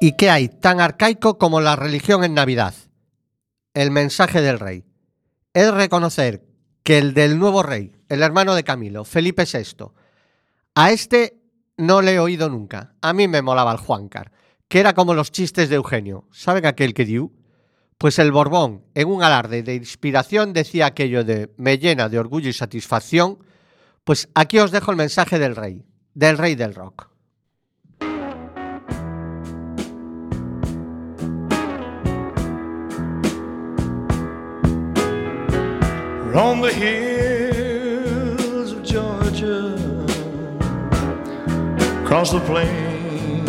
¿Y 0.02 0.12
qué 0.12 0.30
hay 0.30 0.48
tan 0.48 0.80
arcaico 0.80 1.36
como 1.36 1.60
la 1.60 1.76
religión 1.76 2.24
en 2.24 2.32
Navidad? 2.32 2.72
El 3.74 3.90
mensaje 3.90 4.40
del 4.40 4.58
rey. 4.58 4.86
Es 5.52 5.70
reconocer 5.74 6.42
que 6.82 6.96
el 6.96 7.12
del 7.12 7.38
nuevo 7.38 7.62
rey, 7.62 7.92
el 8.08 8.22
hermano 8.22 8.54
de 8.54 8.64
Camilo, 8.64 9.04
Felipe 9.04 9.44
VI, 9.44 9.92
a 10.74 10.90
este 10.90 11.36
no 11.76 12.00
le 12.00 12.14
he 12.14 12.18
oído 12.18 12.48
nunca. 12.48 12.94
A 13.02 13.12
mí 13.12 13.28
me 13.28 13.42
molaba 13.42 13.72
el 13.72 13.76
Juancar, 13.76 14.32
que 14.68 14.80
era 14.80 14.94
como 14.94 15.12
los 15.12 15.32
chistes 15.32 15.68
de 15.68 15.76
Eugenio. 15.76 16.26
¿Saben 16.32 16.64
aquel 16.64 16.94
que 16.94 17.04
dio? 17.04 17.30
Pues 17.98 18.18
el 18.18 18.32
Borbón, 18.32 18.86
en 18.94 19.06
un 19.06 19.22
alarde 19.22 19.62
de 19.62 19.74
inspiración, 19.74 20.54
decía 20.54 20.86
aquello 20.86 21.24
de 21.24 21.52
me 21.58 21.76
llena 21.76 22.08
de 22.08 22.18
orgullo 22.18 22.48
y 22.48 22.54
satisfacción. 22.54 23.38
Pues 24.04 24.30
aquí 24.34 24.60
os 24.60 24.70
dejo 24.70 24.92
el 24.92 24.96
mensaje 24.96 25.38
del 25.38 25.56
rey, 25.56 25.84
del 26.14 26.38
rey 26.38 26.54
del 26.54 26.74
rock. 26.74 27.10
On 36.36 36.60
the 36.60 36.72
hills 36.72 38.72
of 38.72 38.82
Georgia, 38.82 39.74
across 42.02 42.32
the 42.32 42.40
plains 42.40 43.48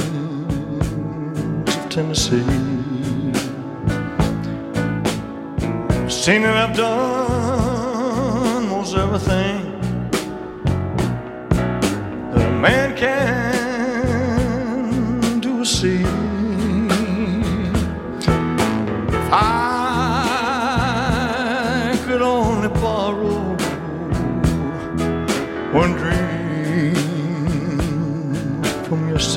of 1.76 1.90
Tennessee. 1.90 2.46
Seen 6.10 6.44
that 6.44 6.56
I've 6.56 6.78
done 6.78 8.70
most 8.70 8.96
everything 8.96 9.82
that 12.32 12.48
a 12.48 12.52
man 12.62 12.96
can 12.96 13.41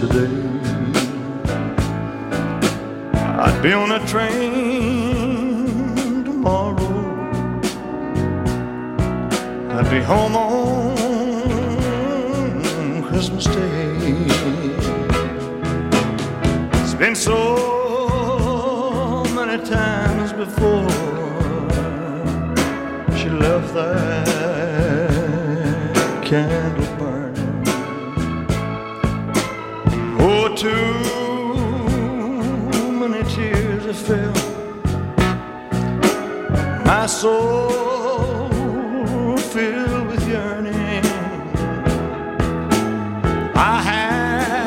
yesterday, 0.04 0.30
I'd 3.14 3.62
be 3.62 3.72
on 3.72 3.92
a 3.92 4.04
train 4.06 6.24
tomorrow. 6.24 7.22
I'd 9.70 9.88
be 9.90 10.02
home 10.02 10.36
on 10.36 10.96
Christmas 13.04 13.44
Day. 13.44 14.26
It's 16.82 16.94
been 16.94 17.14
so 17.14 19.24
many 19.34 19.64
times 19.64 20.32
before 20.32 20.90
she 23.16 23.30
left 23.30 23.72
that 23.74 24.26
candle 26.24 26.93
soul 37.24 38.50
filled 39.38 40.06
with 40.08 40.28
yearning. 40.28 41.04
I 43.56 43.76
had 43.90 44.64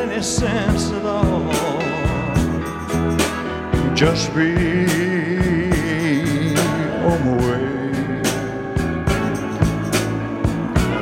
any 0.00 0.20
sense 0.22 0.84
at 0.92 1.04
all. 1.06 1.54
Just 3.94 4.34
be 4.34 4.50
on 7.08 7.18
my 7.26 7.34
way. 7.46 7.66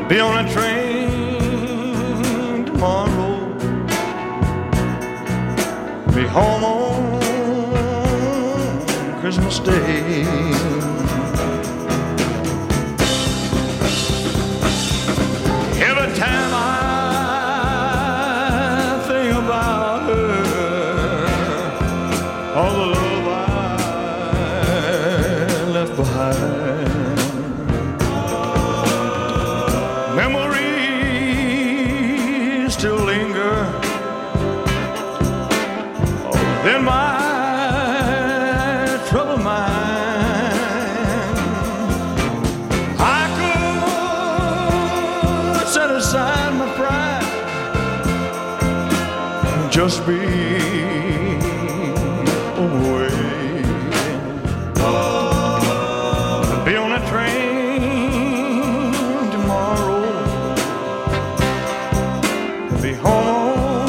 Be 0.09 0.16
on 0.20 0.34
a 0.44 0.46
train 0.55 1.40
tomorrow. 2.66 3.36
Be 6.14 6.24
home 6.38 6.62
Christmas 9.29 9.59
Day. 9.61 10.78
Just 49.89 50.07
be. 50.07 50.18
Be 56.66 56.76
on 56.76 56.93
a 56.93 57.01
train 57.09 58.20
tomorrow. 59.32 60.03
Be 62.82 62.93
home 62.93 63.86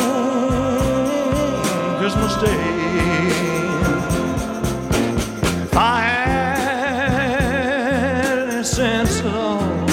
Christmas 1.99 2.33
Day. 2.37 2.63
If 5.63 5.75
I 5.75 6.01
had 6.01 7.09
any 8.47 8.63
sense 8.63 9.19
at 9.19 9.35
all, 9.35 9.85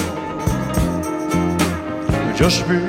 just 2.37 2.65
be 2.69 2.86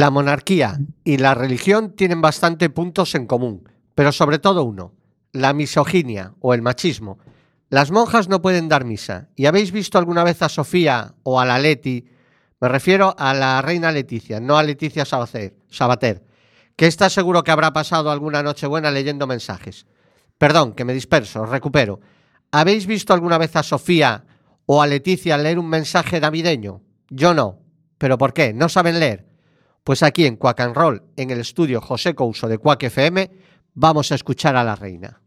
La 0.00 0.08
monarquía 0.08 0.78
y 1.04 1.18
la 1.18 1.34
religión 1.34 1.94
tienen 1.94 2.22
bastante 2.22 2.70
puntos 2.70 3.14
en 3.14 3.26
común, 3.26 3.68
pero 3.94 4.12
sobre 4.12 4.38
todo 4.38 4.64
uno, 4.64 4.94
la 5.30 5.52
misoginia 5.52 6.32
o 6.40 6.54
el 6.54 6.62
machismo. 6.62 7.18
Las 7.68 7.90
monjas 7.90 8.26
no 8.26 8.40
pueden 8.40 8.70
dar 8.70 8.86
misa. 8.86 9.28
¿Y 9.36 9.44
habéis 9.44 9.72
visto 9.72 9.98
alguna 9.98 10.24
vez 10.24 10.40
a 10.40 10.48
Sofía 10.48 11.16
o 11.22 11.38
a 11.38 11.44
la 11.44 11.58
Leti? 11.58 12.06
Me 12.62 12.68
refiero 12.70 13.14
a 13.18 13.34
la 13.34 13.60
reina 13.60 13.92
Leticia, 13.92 14.40
no 14.40 14.56
a 14.56 14.62
Leticia 14.62 15.04
Sabater, 15.04 16.24
que 16.76 16.86
está 16.86 17.10
seguro 17.10 17.44
que 17.44 17.50
habrá 17.50 17.74
pasado 17.74 18.10
alguna 18.10 18.42
noche 18.42 18.66
buena 18.66 18.90
leyendo 18.90 19.26
mensajes. 19.26 19.84
Perdón, 20.38 20.72
que 20.72 20.86
me 20.86 20.94
disperso, 20.94 21.44
recupero. 21.44 22.00
¿Habéis 22.52 22.86
visto 22.86 23.12
alguna 23.12 23.36
vez 23.36 23.54
a 23.54 23.62
Sofía 23.62 24.24
o 24.64 24.80
a 24.80 24.86
Leticia 24.86 25.36
leer 25.36 25.58
un 25.58 25.68
mensaje 25.68 26.20
navideño? 26.20 26.80
Yo 27.10 27.34
no. 27.34 27.58
¿Pero 27.98 28.16
por 28.16 28.32
qué? 28.32 28.54
¿No 28.54 28.70
saben 28.70 28.98
leer? 28.98 29.29
Pues 29.84 30.02
aquí 30.02 30.26
en 30.26 30.36
Quack 30.36 30.74
Roll, 30.74 31.02
en 31.16 31.30
el 31.30 31.40
estudio 31.40 31.80
José 31.80 32.14
Couso 32.14 32.48
de 32.48 32.58
Quack 32.58 32.84
FM, 32.84 33.30
vamos 33.74 34.12
a 34.12 34.14
escuchar 34.14 34.56
a 34.56 34.64
la 34.64 34.76
reina. 34.76 35.20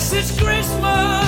It's 0.00 0.30
Christmas. 0.30 1.27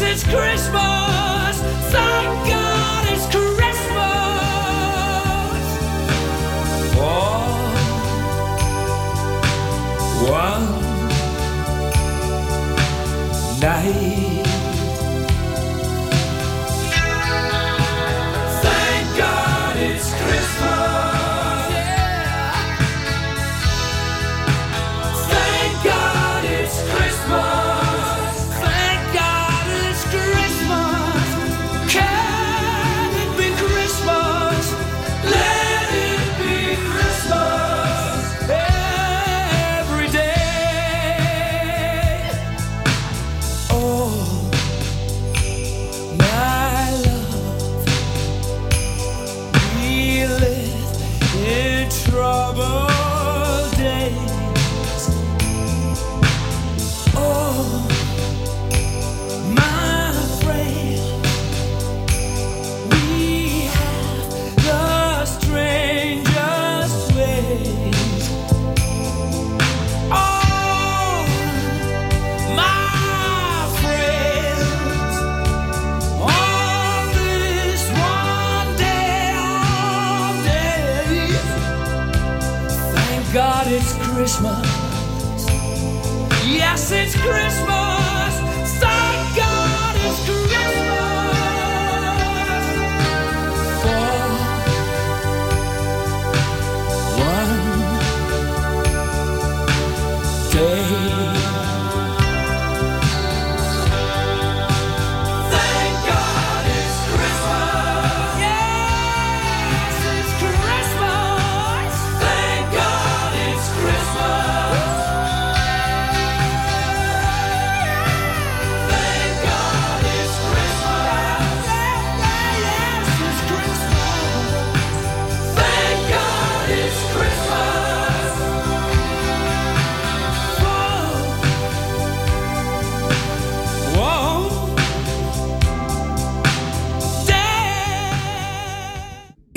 Yes, 0.00 0.24
it's 0.24 0.24
Christmas. 0.24 0.99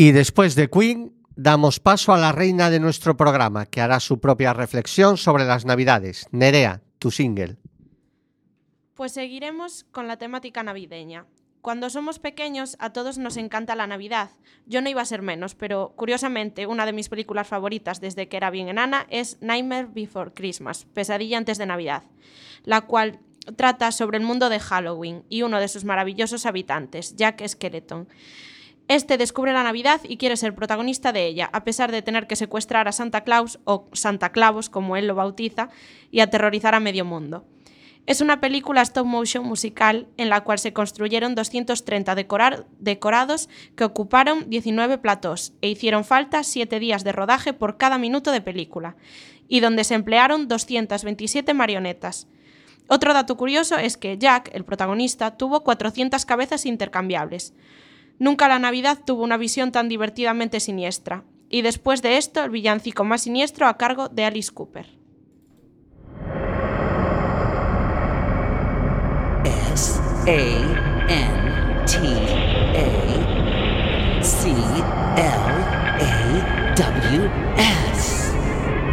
Y 0.04 0.12
después 0.12 0.56
de 0.56 0.70
Queen, 0.70 1.14
damos 1.38 1.80
paso 1.80 2.12
a 2.12 2.18
la 2.18 2.34
reina 2.34 2.70
de 2.70 2.82
nuestro 2.82 3.16
programa, 3.16 3.66
que 3.66 3.80
hará 3.80 4.02
su 4.02 4.20
propia 4.20 4.52
reflexión 4.52 5.16
sobre 5.16 5.46
las 5.46 5.64
Navidades. 5.64 6.28
Nerea, 6.32 6.82
tu 7.00 7.10
single. 7.10 7.56
Pues 8.96 9.14
seguiremos 9.14 9.86
con 9.94 10.10
la 10.10 10.18
temática 10.18 10.62
navideña. 10.62 11.26
Cuando 11.62 11.90
somos 11.90 12.20
pequeños 12.20 12.76
a 12.80 12.90
todos 12.92 13.18
nos 13.18 13.38
encanta 13.38 13.78
la 13.78 13.88
Navidad. 13.88 14.32
Yo 14.66 14.82
no 14.82 14.90
iba 14.90 15.02
a 15.02 15.06
ser 15.06 15.22
menos, 15.22 15.56
pero 15.56 15.94
curiosamente 15.96 16.68
una 16.68 16.86
de 16.86 16.92
mis 16.92 17.08
películas 17.08 17.48
favoritas 17.48 18.02
desde 18.02 18.28
que 18.28 18.36
era 18.36 18.50
bien 18.50 18.68
enana 18.68 19.08
es 19.10 19.38
Nightmare 19.40 19.88
Before 19.90 20.34
Christmas, 20.34 20.86
Pesadilla 20.94 21.38
antes 21.38 21.58
de 21.58 21.66
Navidad, 21.66 22.04
la 22.66 22.82
cual 22.82 23.22
trata 23.56 23.94
sobre 23.94 24.18
el 24.18 24.26
mundo 24.26 24.50
de 24.50 24.60
Halloween 24.60 25.24
y 25.30 25.44
uno 25.44 25.62
de 25.62 25.70
sus 25.70 25.86
maravillosos 25.86 26.46
habitantes, 26.46 27.16
Jack 27.16 27.48
Skeleton. 27.48 28.10
Este 28.88 29.18
descubre 29.18 29.54
la 29.54 29.64
Navidad 29.64 30.02
y 30.04 30.18
quiere 30.18 30.36
ser 30.36 30.56
protagonista 30.56 31.14
de 31.14 31.26
ella, 31.26 31.50
a 31.54 31.64
pesar 31.64 31.92
de 31.92 32.02
tener 32.02 32.28
que 32.28 32.36
secuestrar 32.36 32.88
a 32.88 32.92
Santa 32.92 33.22
Claus, 33.22 33.60
o 33.64 33.88
Santa 33.94 34.32
Clavos, 34.32 34.70
como 34.70 34.98
él 34.98 35.08
lo 35.08 35.16
bautiza, 35.16 35.70
y 36.12 36.20
aterrorizar 36.20 36.76
a 36.76 36.82
medio 36.82 37.06
mundo. 37.06 37.46
Es 38.06 38.20
una 38.20 38.42
película 38.42 38.82
stop 38.82 39.06
motion 39.06 39.46
musical 39.46 40.08
en 40.18 40.28
la 40.30 40.42
cual 40.44 40.60
se 40.60 40.74
construyeron 40.74 41.36
230 41.36 42.14
decorar- 42.16 42.66
decorados 42.78 43.48
que 43.78 43.86
ocuparon 43.86 44.50
19 44.50 44.98
platós 44.98 45.54
e 45.62 45.70
hicieron 45.70 46.04
falta 46.04 46.44
7 46.44 46.80
días 46.82 47.06
de 47.06 47.14
rodaje 47.14 47.54
por 47.54 47.78
cada 47.78 47.98
minuto 47.98 48.32
de 48.32 48.42
película, 48.42 48.98
y 49.48 49.62
donde 49.62 49.86
se 49.86 49.96
emplearon 49.96 50.50
227 50.50 51.54
marionetas. 51.54 52.28
Otro 52.90 53.14
dato 53.14 53.38
curioso 53.38 53.78
es 53.78 53.96
que 53.96 54.18
Jack, 54.18 54.50
el 54.54 54.66
protagonista, 54.66 55.38
tuvo 55.38 55.64
400 55.64 56.26
cabezas 56.26 56.66
intercambiables. 56.66 57.54
Nunca 58.24 58.48
la 58.48 58.58
Navidad 58.58 59.00
tuvo 59.06 59.22
una 59.22 59.36
visión 59.36 59.74
tan 59.74 59.90
divertidamente 59.90 60.62
siniestra, 60.62 61.26
y 61.50 61.62
después 61.62 62.02
de 62.02 62.16
esto 62.16 62.42
el 62.42 62.52
villancico 62.52 63.04
más 63.04 63.24
siniestro 63.24 63.68
a 63.68 63.76
cargo 63.76 64.08
de 64.08 64.24
Alice 64.24 64.50
Cooper. 64.50 64.86
S 69.74 70.00
A 70.26 70.32
N 71.10 71.86
T 71.86 71.98
A 72.80 74.24
C 74.24 74.52
L 74.52 75.52
A 76.00 76.76
W 76.78 77.30
S. 77.92 78.32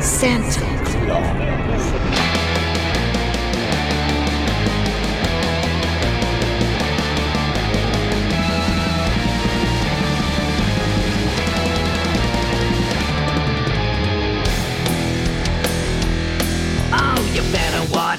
Santa 0.01 0.67
Claus. 1.07 1.40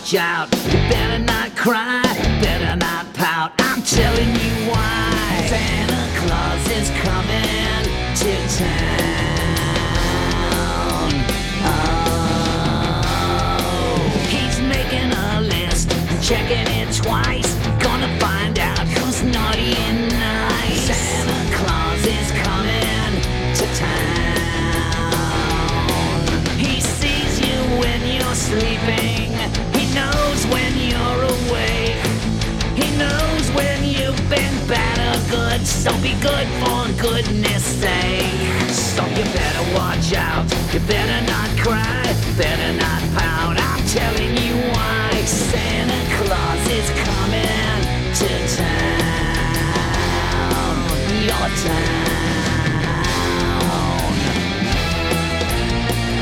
Watch 0.01 0.15
out. 0.15 0.49
You 0.65 0.79
better 0.89 1.19
not 1.19 1.55
cry. 1.55 2.01
Better 2.41 2.75
not 2.75 3.13
pout. 3.13 3.51
I'm 3.59 3.83
telling 3.83 4.29
you 4.29 4.69
why. 4.69 5.45
Santa 5.47 6.09
Claus 6.19 6.69
is 6.71 6.89
coming 7.01 7.83
to 8.15 8.47
town. 8.57 8.81
Oh, 11.63 12.29
he's 14.29 14.59
making 14.61 15.11
a 15.11 15.41
list, 15.41 15.89
checking 16.27 16.67
it 16.79 16.91
twice. 16.95 17.53
Gonna 17.79 18.09
find 18.19 18.57
out 18.57 18.87
who's 18.87 19.21
naughty 19.23 19.75
and 19.75 20.09
nice. 20.09 20.85
Santa 20.87 21.55
Claus 21.57 22.05
is 22.05 22.31
coming 22.41 23.21
to 23.53 23.65
town. 23.75 23.91
He 26.57 26.81
sees 26.81 27.39
you 27.39 27.57
when 27.79 28.01
you're 28.15 28.35
sleeping. 28.35 29.31
So 35.81 35.89
be 35.99 36.13
good 36.21 36.47
for 36.61 36.85
goodness 37.01 37.63
sake. 37.63 38.69
So 38.69 39.03
you 39.03 39.23
better 39.33 39.73
watch 39.73 40.13
out. 40.13 40.45
You 40.71 40.79
better 40.81 41.25
not 41.25 41.49
cry. 41.57 42.03
Better 42.37 42.73
not 42.77 43.01
pout. 43.17 43.57
I'm 43.57 43.83
telling 43.87 44.37
you 44.37 44.57
why. 44.73 45.25
Santa 45.25 45.99
Claus 46.17 46.69
is 46.69 46.87
coming 47.01 47.81
to 48.13 48.29
town. 48.57 49.01
Your 51.25 51.49
town. 51.65 52.21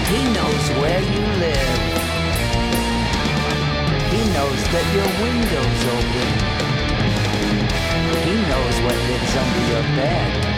He 0.07 0.20
knows 0.32 0.66
where 0.80 1.01
you 1.03 1.24
live. 1.43 1.80
He 4.07 4.22
knows 4.32 4.62
that 4.72 4.88
your 4.95 5.10
window's 5.20 5.84
open. 5.97 6.59
He 8.24 8.34
knows 8.34 8.82
what 8.82 8.95
lives 8.95 9.36
under 9.38 9.67
your 9.72 9.84
bed. 9.95 10.49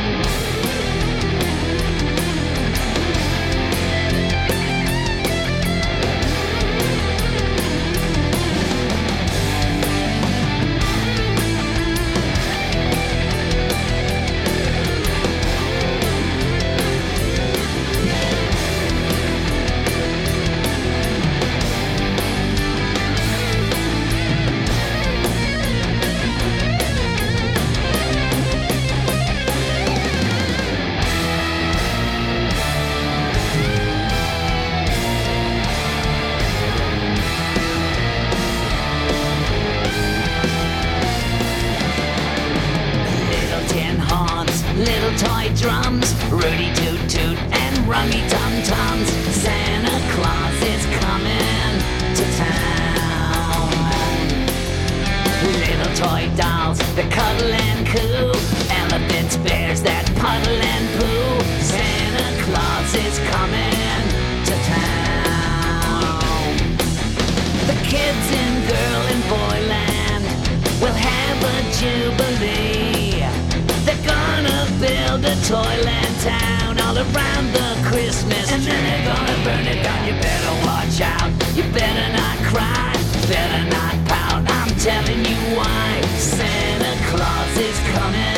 Build 75.11 75.25
a 75.25 75.35
toyland 75.45 76.15
town 76.21 76.79
all 76.79 76.97
around 76.97 77.45
the 77.51 77.69
Christmas 77.83 78.51
and 78.51 78.63
then 78.63 78.81
they're 78.85 79.13
gonna 79.13 79.43
burn 79.43 79.65
it 79.67 79.83
down. 79.83 80.07
You 80.07 80.13
better 80.13 80.53
watch 80.65 81.01
out. 81.01 81.29
You 81.55 81.63
better 81.73 82.07
not 82.15 82.37
cry. 82.49 82.93
Better 83.27 83.63
not 83.75 83.95
pout. 84.07 84.41
I'm 84.47 84.73
telling 84.79 85.25
you 85.25 85.35
why. 85.57 86.01
Santa 86.17 86.93
Claus 87.09 87.57
is 87.57 87.79
coming. 87.91 88.37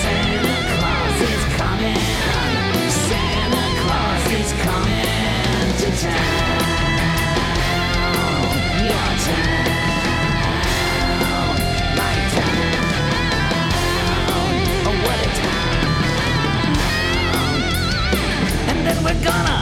Santa 0.00 0.56
Claus 0.72 1.18
is 1.32 1.42
coming. 1.60 2.00
Santa 3.08 3.64
Claus 3.82 4.24
is 4.40 4.50
coming 4.64 5.66
to 5.80 5.88
town. 6.00 6.64
Your 8.88 9.10
town. 9.26 9.57
Gonna 19.28 19.60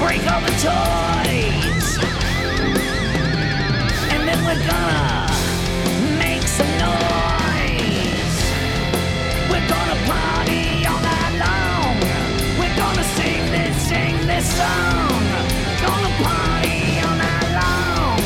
break 0.00 0.22
all 0.32 0.40
the 0.40 0.54
toys. 0.64 1.88
And 4.12 4.22
then 4.28 4.38
we're 4.46 4.64
gonna 4.72 5.28
make 6.24 6.46
some 6.58 6.72
noise. 6.88 8.36
We're 9.50 9.68
gonna 9.74 9.98
party 10.08 10.64
all 10.90 11.00
night 11.12 11.34
long. 11.44 11.96
We're 12.60 12.76
gonna 12.82 13.06
sing 13.18 13.42
this, 13.56 13.76
sing 13.90 14.16
this 14.30 14.46
song. 14.60 15.22
Gonna 15.84 16.12
party 16.24 16.80
all 17.04 17.16
night 17.26 17.50
long. 17.60 18.16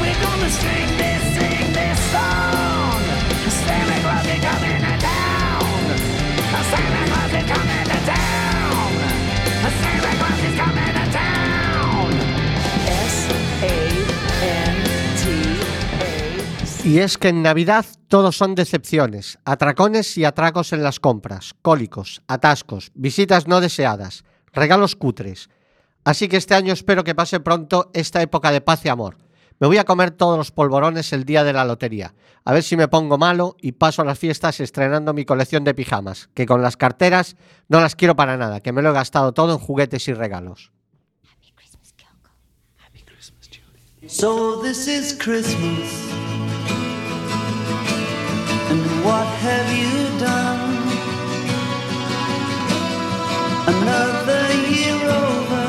We're 0.00 0.20
gonna 0.26 0.50
sing 0.62 0.88
this, 1.02 1.22
sing 1.36 1.66
this 1.80 1.98
song. 2.14 3.00
Santa 3.64 3.96
Claus 4.04 4.26
is 4.32 4.40
coming 4.48 4.80
to 4.86 4.94
town. 5.08 5.84
Santa 6.72 7.02
Claus 7.10 7.32
is 7.40 7.46
coming 7.52 7.84
to 7.92 7.98
town. 8.12 8.43
Y 16.84 16.98
es 16.98 17.16
que 17.16 17.28
en 17.28 17.42
Navidad 17.42 17.86
todos 18.08 18.36
son 18.36 18.54
decepciones, 18.54 19.38
atracones 19.46 20.18
y 20.18 20.26
atracos 20.26 20.74
en 20.74 20.82
las 20.82 21.00
compras, 21.00 21.54
cólicos, 21.62 22.22
atascos, 22.28 22.92
visitas 22.94 23.48
no 23.48 23.62
deseadas, 23.62 24.24
regalos 24.52 24.94
cutres. 24.94 25.48
Así 26.04 26.28
que 26.28 26.36
este 26.36 26.54
año 26.54 26.74
espero 26.74 27.02
que 27.02 27.14
pase 27.14 27.40
pronto 27.40 27.90
esta 27.94 28.20
época 28.20 28.52
de 28.52 28.60
paz 28.60 28.84
y 28.84 28.90
amor. 28.90 29.16
Me 29.60 29.66
voy 29.66 29.78
a 29.78 29.84
comer 29.84 30.10
todos 30.10 30.36
los 30.36 30.50
polvorones 30.50 31.14
el 31.14 31.24
día 31.24 31.42
de 31.42 31.54
la 31.54 31.64
lotería, 31.64 32.14
a 32.44 32.52
ver 32.52 32.62
si 32.62 32.76
me 32.76 32.86
pongo 32.86 33.16
malo 33.16 33.56
y 33.62 33.72
paso 33.72 34.04
las 34.04 34.18
fiestas 34.18 34.60
estrenando 34.60 35.14
mi 35.14 35.24
colección 35.24 35.64
de 35.64 35.72
pijamas, 35.72 36.28
que 36.34 36.44
con 36.44 36.60
las 36.60 36.76
carteras 36.76 37.36
no 37.66 37.80
las 37.80 37.96
quiero 37.96 38.14
para 38.14 38.36
nada, 38.36 38.60
que 38.60 38.72
me 38.72 38.82
lo 38.82 38.90
he 38.90 38.92
gastado 38.92 39.32
todo 39.32 39.54
en 39.54 39.58
juguetes 39.58 40.06
y 40.08 40.12
regalos. 40.12 40.70
So 44.06 44.60
this 44.60 44.86
is 44.86 45.14
Christmas. 45.14 46.33
And 48.70 48.82
what 49.04 49.28
have 49.46 49.68
you 49.80 50.18
done? 50.18 50.62
Another 53.74 54.44
year 54.76 55.00
over. 55.24 55.66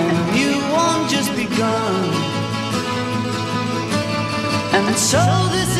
And 0.00 0.16
you 0.40 0.52
won't 0.74 1.10
just 1.10 1.30
begun. 1.36 2.04
And 4.76 4.96
so 4.96 5.22
this 5.56 5.71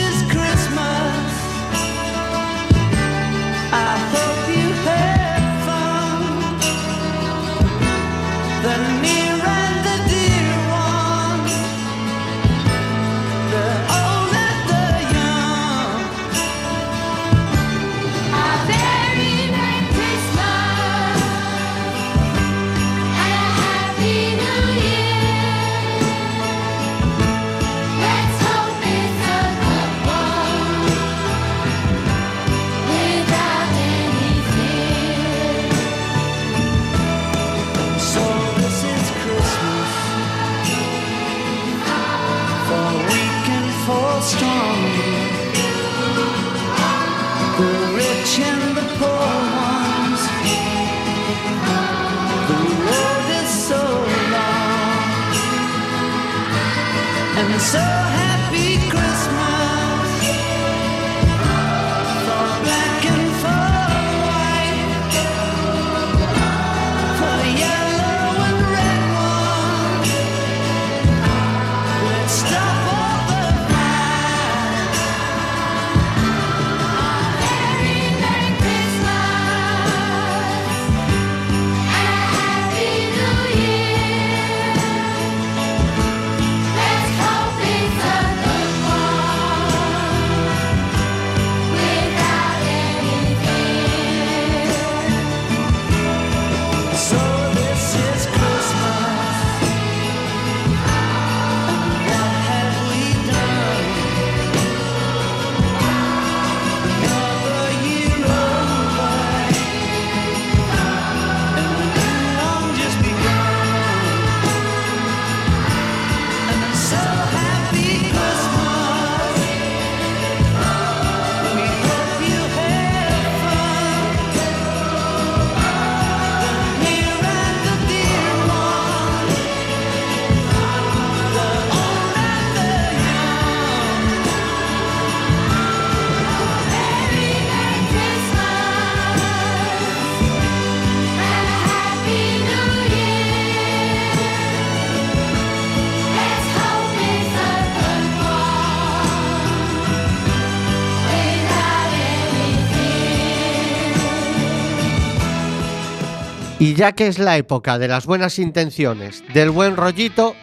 ya 156.83 156.91
que 156.91 157.07
es 157.07 157.21
la 157.21 157.37
época 157.37 157.79
de 157.79 157.87
las 157.87 158.07
buenas 158.07 158.41
intenciones, 158.41 159.23
del 159.33 159.51
buen 159.51 159.77
rollito, 159.77 160.35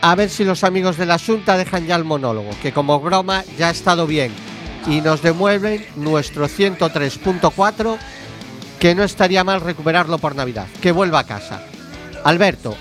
a 0.00 0.16
ver 0.16 0.28
si 0.28 0.42
los 0.42 0.64
amigos 0.64 0.96
de 0.96 1.06
la 1.06 1.20
Junta 1.20 1.56
dejan 1.56 1.86
ya 1.86 1.94
el 1.94 2.02
monólogo, 2.02 2.50
que 2.60 2.72
como 2.72 2.98
broma 2.98 3.44
ya 3.56 3.68
ha 3.68 3.70
estado 3.70 4.04
bien, 4.08 4.32
y 4.88 5.02
nos 5.02 5.22
demueven 5.22 5.86
nuestro 5.94 6.48
103.4, 6.48 7.96
que 8.80 8.96
no 8.96 9.04
estaría 9.04 9.44
mal 9.44 9.60
recuperarlo 9.60 10.18
por 10.18 10.34
Navidad, 10.34 10.66
que 10.82 10.90
vuelva 10.90 11.20
a 11.20 11.26
casa. 11.26 11.62
Alberto, 12.24 12.76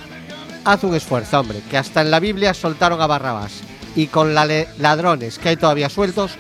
haz 0.66 0.84
un 0.84 0.96
esfuerzo, 0.96 1.40
hombre, 1.40 1.62
que 1.70 1.78
hasta 1.78 2.02
en 2.02 2.10
la 2.10 2.20
Biblia 2.20 2.56
soltaron 2.56 3.00
a 3.00 3.06
Barrabás, 3.06 3.62
y 3.96 4.08
con 4.08 4.34
la 4.34 4.48
ladrones 4.80 5.38
que 5.38 5.50
hay 5.50 5.56
todavía 5.56 5.90
sueltos, 5.90 6.32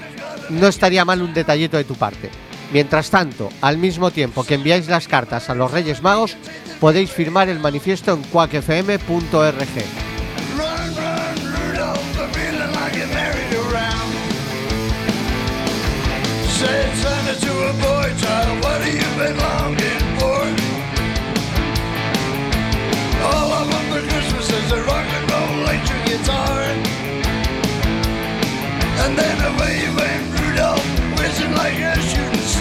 no 0.49 0.65
estaría 0.65 1.05
mal 1.05 1.21
un 1.21 1.35
detallito 1.35 1.77
de 1.77 1.83
tu 1.83 1.93
parte. 1.93 2.31
Mientras 2.73 3.11
tanto, 3.11 3.49
al 3.61 3.77
mismo 3.77 4.09
tiempo 4.09 4.43
que 4.43 4.55
enviáis 4.55 4.87
las 4.87 5.07
cartas 5.07 5.47
a 5.51 5.53
los 5.53 5.71
Reyes 5.71 6.01
Magos, 6.01 6.35
podéis 6.79 7.11
firmar 7.11 7.47
el 7.47 7.59
manifiesto 7.59 8.13
en 8.13 8.23
cuacfm.org. 8.23 9.03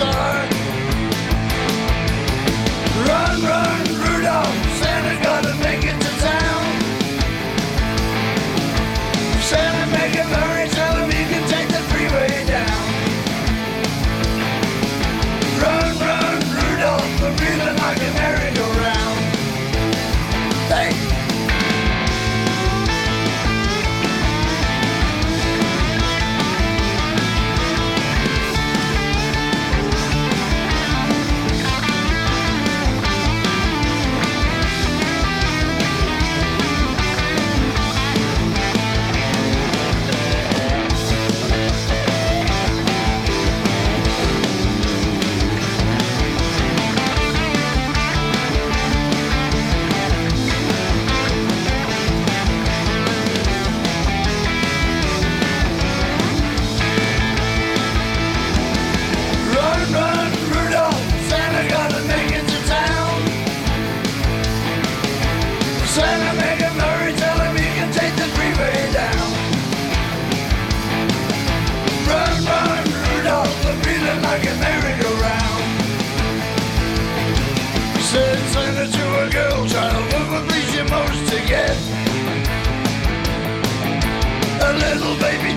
side. 0.03 0.51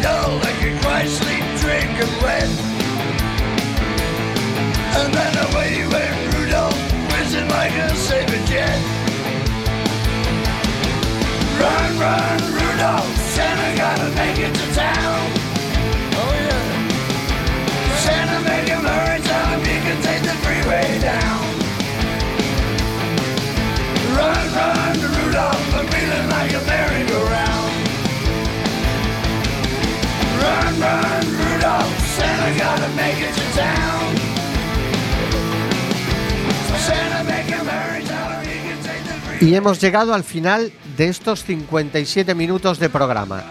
Doll 0.05 0.37
that 0.37 0.55
can 0.61 0.77
cry, 0.85 1.03
sleep, 1.09 1.45
drink, 1.57 1.89
and 1.97 2.13
wet. 2.21 2.49
And 5.01 5.09
then 5.17 5.33
away 5.49 5.67
you 5.81 5.87
went 5.89 6.13
Rudolph, 6.33 6.77
whizzing 7.09 7.49
like 7.49 7.73
a 7.73 7.89
saber 8.07 8.41
jet. 8.45 8.77
Run, 11.57 11.89
run, 11.97 12.37
Rudolph, 12.53 13.09
Santa 13.33 13.69
gotta 13.81 14.09
make 14.21 14.37
it 14.45 14.53
to 14.53 14.65
town. 14.77 15.21
Oh 16.21 16.33
yeah. 16.45 16.63
Santa 18.05 18.37
make 18.45 18.67
him 18.69 18.85
hurry, 18.85 19.19
tell 19.25 19.47
him 19.53 19.61
he 19.65 19.77
can 19.85 19.97
take 20.05 20.23
the 20.29 20.35
freeway 20.45 20.87
down. 21.01 21.41
Run, 24.17 24.45
run, 24.59 24.95
Rudolph, 25.17 25.65
I'm 25.77 25.87
feeling 25.93 26.27
like 26.29 26.53
a 26.53 26.61
merry-go-round. 26.69 26.94
Y 39.41 39.53
hemos 39.53 39.79
llegado 39.79 40.13
al 40.13 40.23
final 40.23 40.71
de 40.97 41.07
estos 41.07 41.43
57 41.43 42.33
minutos 42.33 42.79
de 42.79 42.89
programa. 42.89 43.43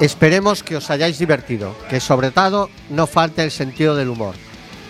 Esperemos 0.00 0.62
que 0.62 0.76
os 0.76 0.90
hayáis 0.90 1.18
divertido, 1.18 1.76
que 1.88 2.00
sobre 2.00 2.30
todo 2.30 2.68
no 2.90 3.06
falte 3.06 3.44
el 3.44 3.50
sentido 3.50 3.94
del 3.94 4.08
humor. 4.08 4.34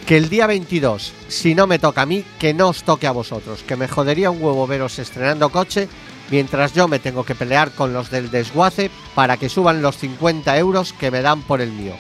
Que 0.06 0.16
el 0.16 0.28
día 0.28 0.46
22, 0.46 1.12
si 1.28 1.54
no 1.54 1.66
me 1.66 1.78
toca 1.78 2.02
a 2.02 2.06
mí, 2.06 2.24
que 2.38 2.54
no 2.54 2.68
os 2.68 2.84
toque 2.84 3.06
a 3.06 3.12
vosotros, 3.12 3.62
que 3.66 3.76
me 3.76 3.88
jodería 3.88 4.30
un 4.30 4.42
huevo 4.42 4.66
veros 4.66 4.98
estrenando 4.98 5.50
coche 5.50 5.88
mientras 6.30 6.72
yo 6.72 6.88
me 6.88 6.98
tengo 6.98 7.24
que 7.24 7.34
pelear 7.34 7.70
con 7.72 7.92
los 7.92 8.10
del 8.10 8.30
desguace 8.30 8.90
para 9.14 9.36
que 9.36 9.48
suban 9.48 9.82
los 9.82 9.98
50 9.98 10.56
euros 10.58 10.92
que 10.92 11.10
me 11.10 11.22
dan 11.22 11.42
por 11.42 11.60
el 11.60 11.72
mío. 11.72 11.94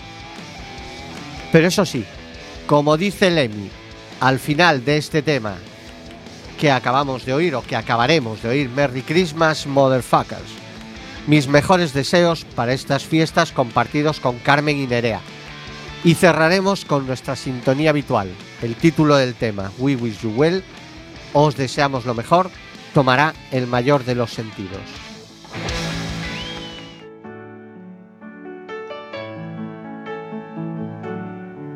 Pero 1.52 1.68
eso 1.68 1.84
sí, 1.84 2.04
como 2.66 2.96
dice 2.96 3.30
Lemmy, 3.30 3.70
al 4.20 4.38
final 4.38 4.84
de 4.84 4.96
este 4.96 5.22
tema 5.22 5.56
que 6.58 6.70
acabamos 6.70 7.24
de 7.24 7.34
oír 7.34 7.54
o 7.54 7.62
que 7.62 7.76
acabaremos 7.76 8.42
de 8.42 8.48
oír, 8.48 8.70
Merry 8.70 9.02
Christmas, 9.02 9.66
Motherfuckers. 9.66 10.64
Mis 11.26 11.48
mejores 11.48 11.92
deseos 11.92 12.44
para 12.44 12.72
estas 12.72 13.04
fiestas 13.04 13.52
compartidos 13.52 14.20
con 14.20 14.38
Carmen 14.38 14.78
y 14.78 14.86
Nerea. 14.86 15.20
Y 16.04 16.14
cerraremos 16.14 16.84
con 16.84 17.06
nuestra 17.06 17.34
sintonía 17.34 17.90
habitual. 17.90 18.28
El 18.62 18.76
título 18.76 19.16
del 19.16 19.34
tema, 19.34 19.72
We 19.78 19.96
Wish 19.96 20.20
You 20.20 20.30
Well, 20.36 20.62
Os 21.32 21.56
deseamos 21.56 22.04
lo 22.04 22.14
mejor, 22.14 22.50
tomará 22.94 23.34
el 23.50 23.66
mayor 23.66 24.04
de 24.04 24.14
los 24.14 24.30
sentidos. 24.30 24.80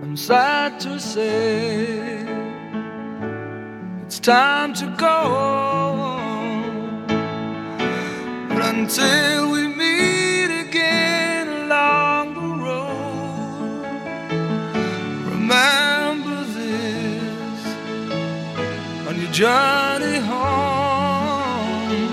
I'm 0.02 0.16
sad 0.16 0.78
to 0.80 0.98
say 1.00 2.24
it's 4.06 4.20
time 4.20 4.72
to 4.74 4.86
go. 4.96 6.16
But 8.48 8.62
until 8.74 9.50
we 9.50 9.66
meet 9.66 10.50
again 10.68 11.48
along 11.48 12.34
the 12.34 12.48
road, 12.64 13.82
remember 15.32 16.44
this 16.54 17.60
on 19.08 19.20
your 19.20 19.32
journey 19.32 19.87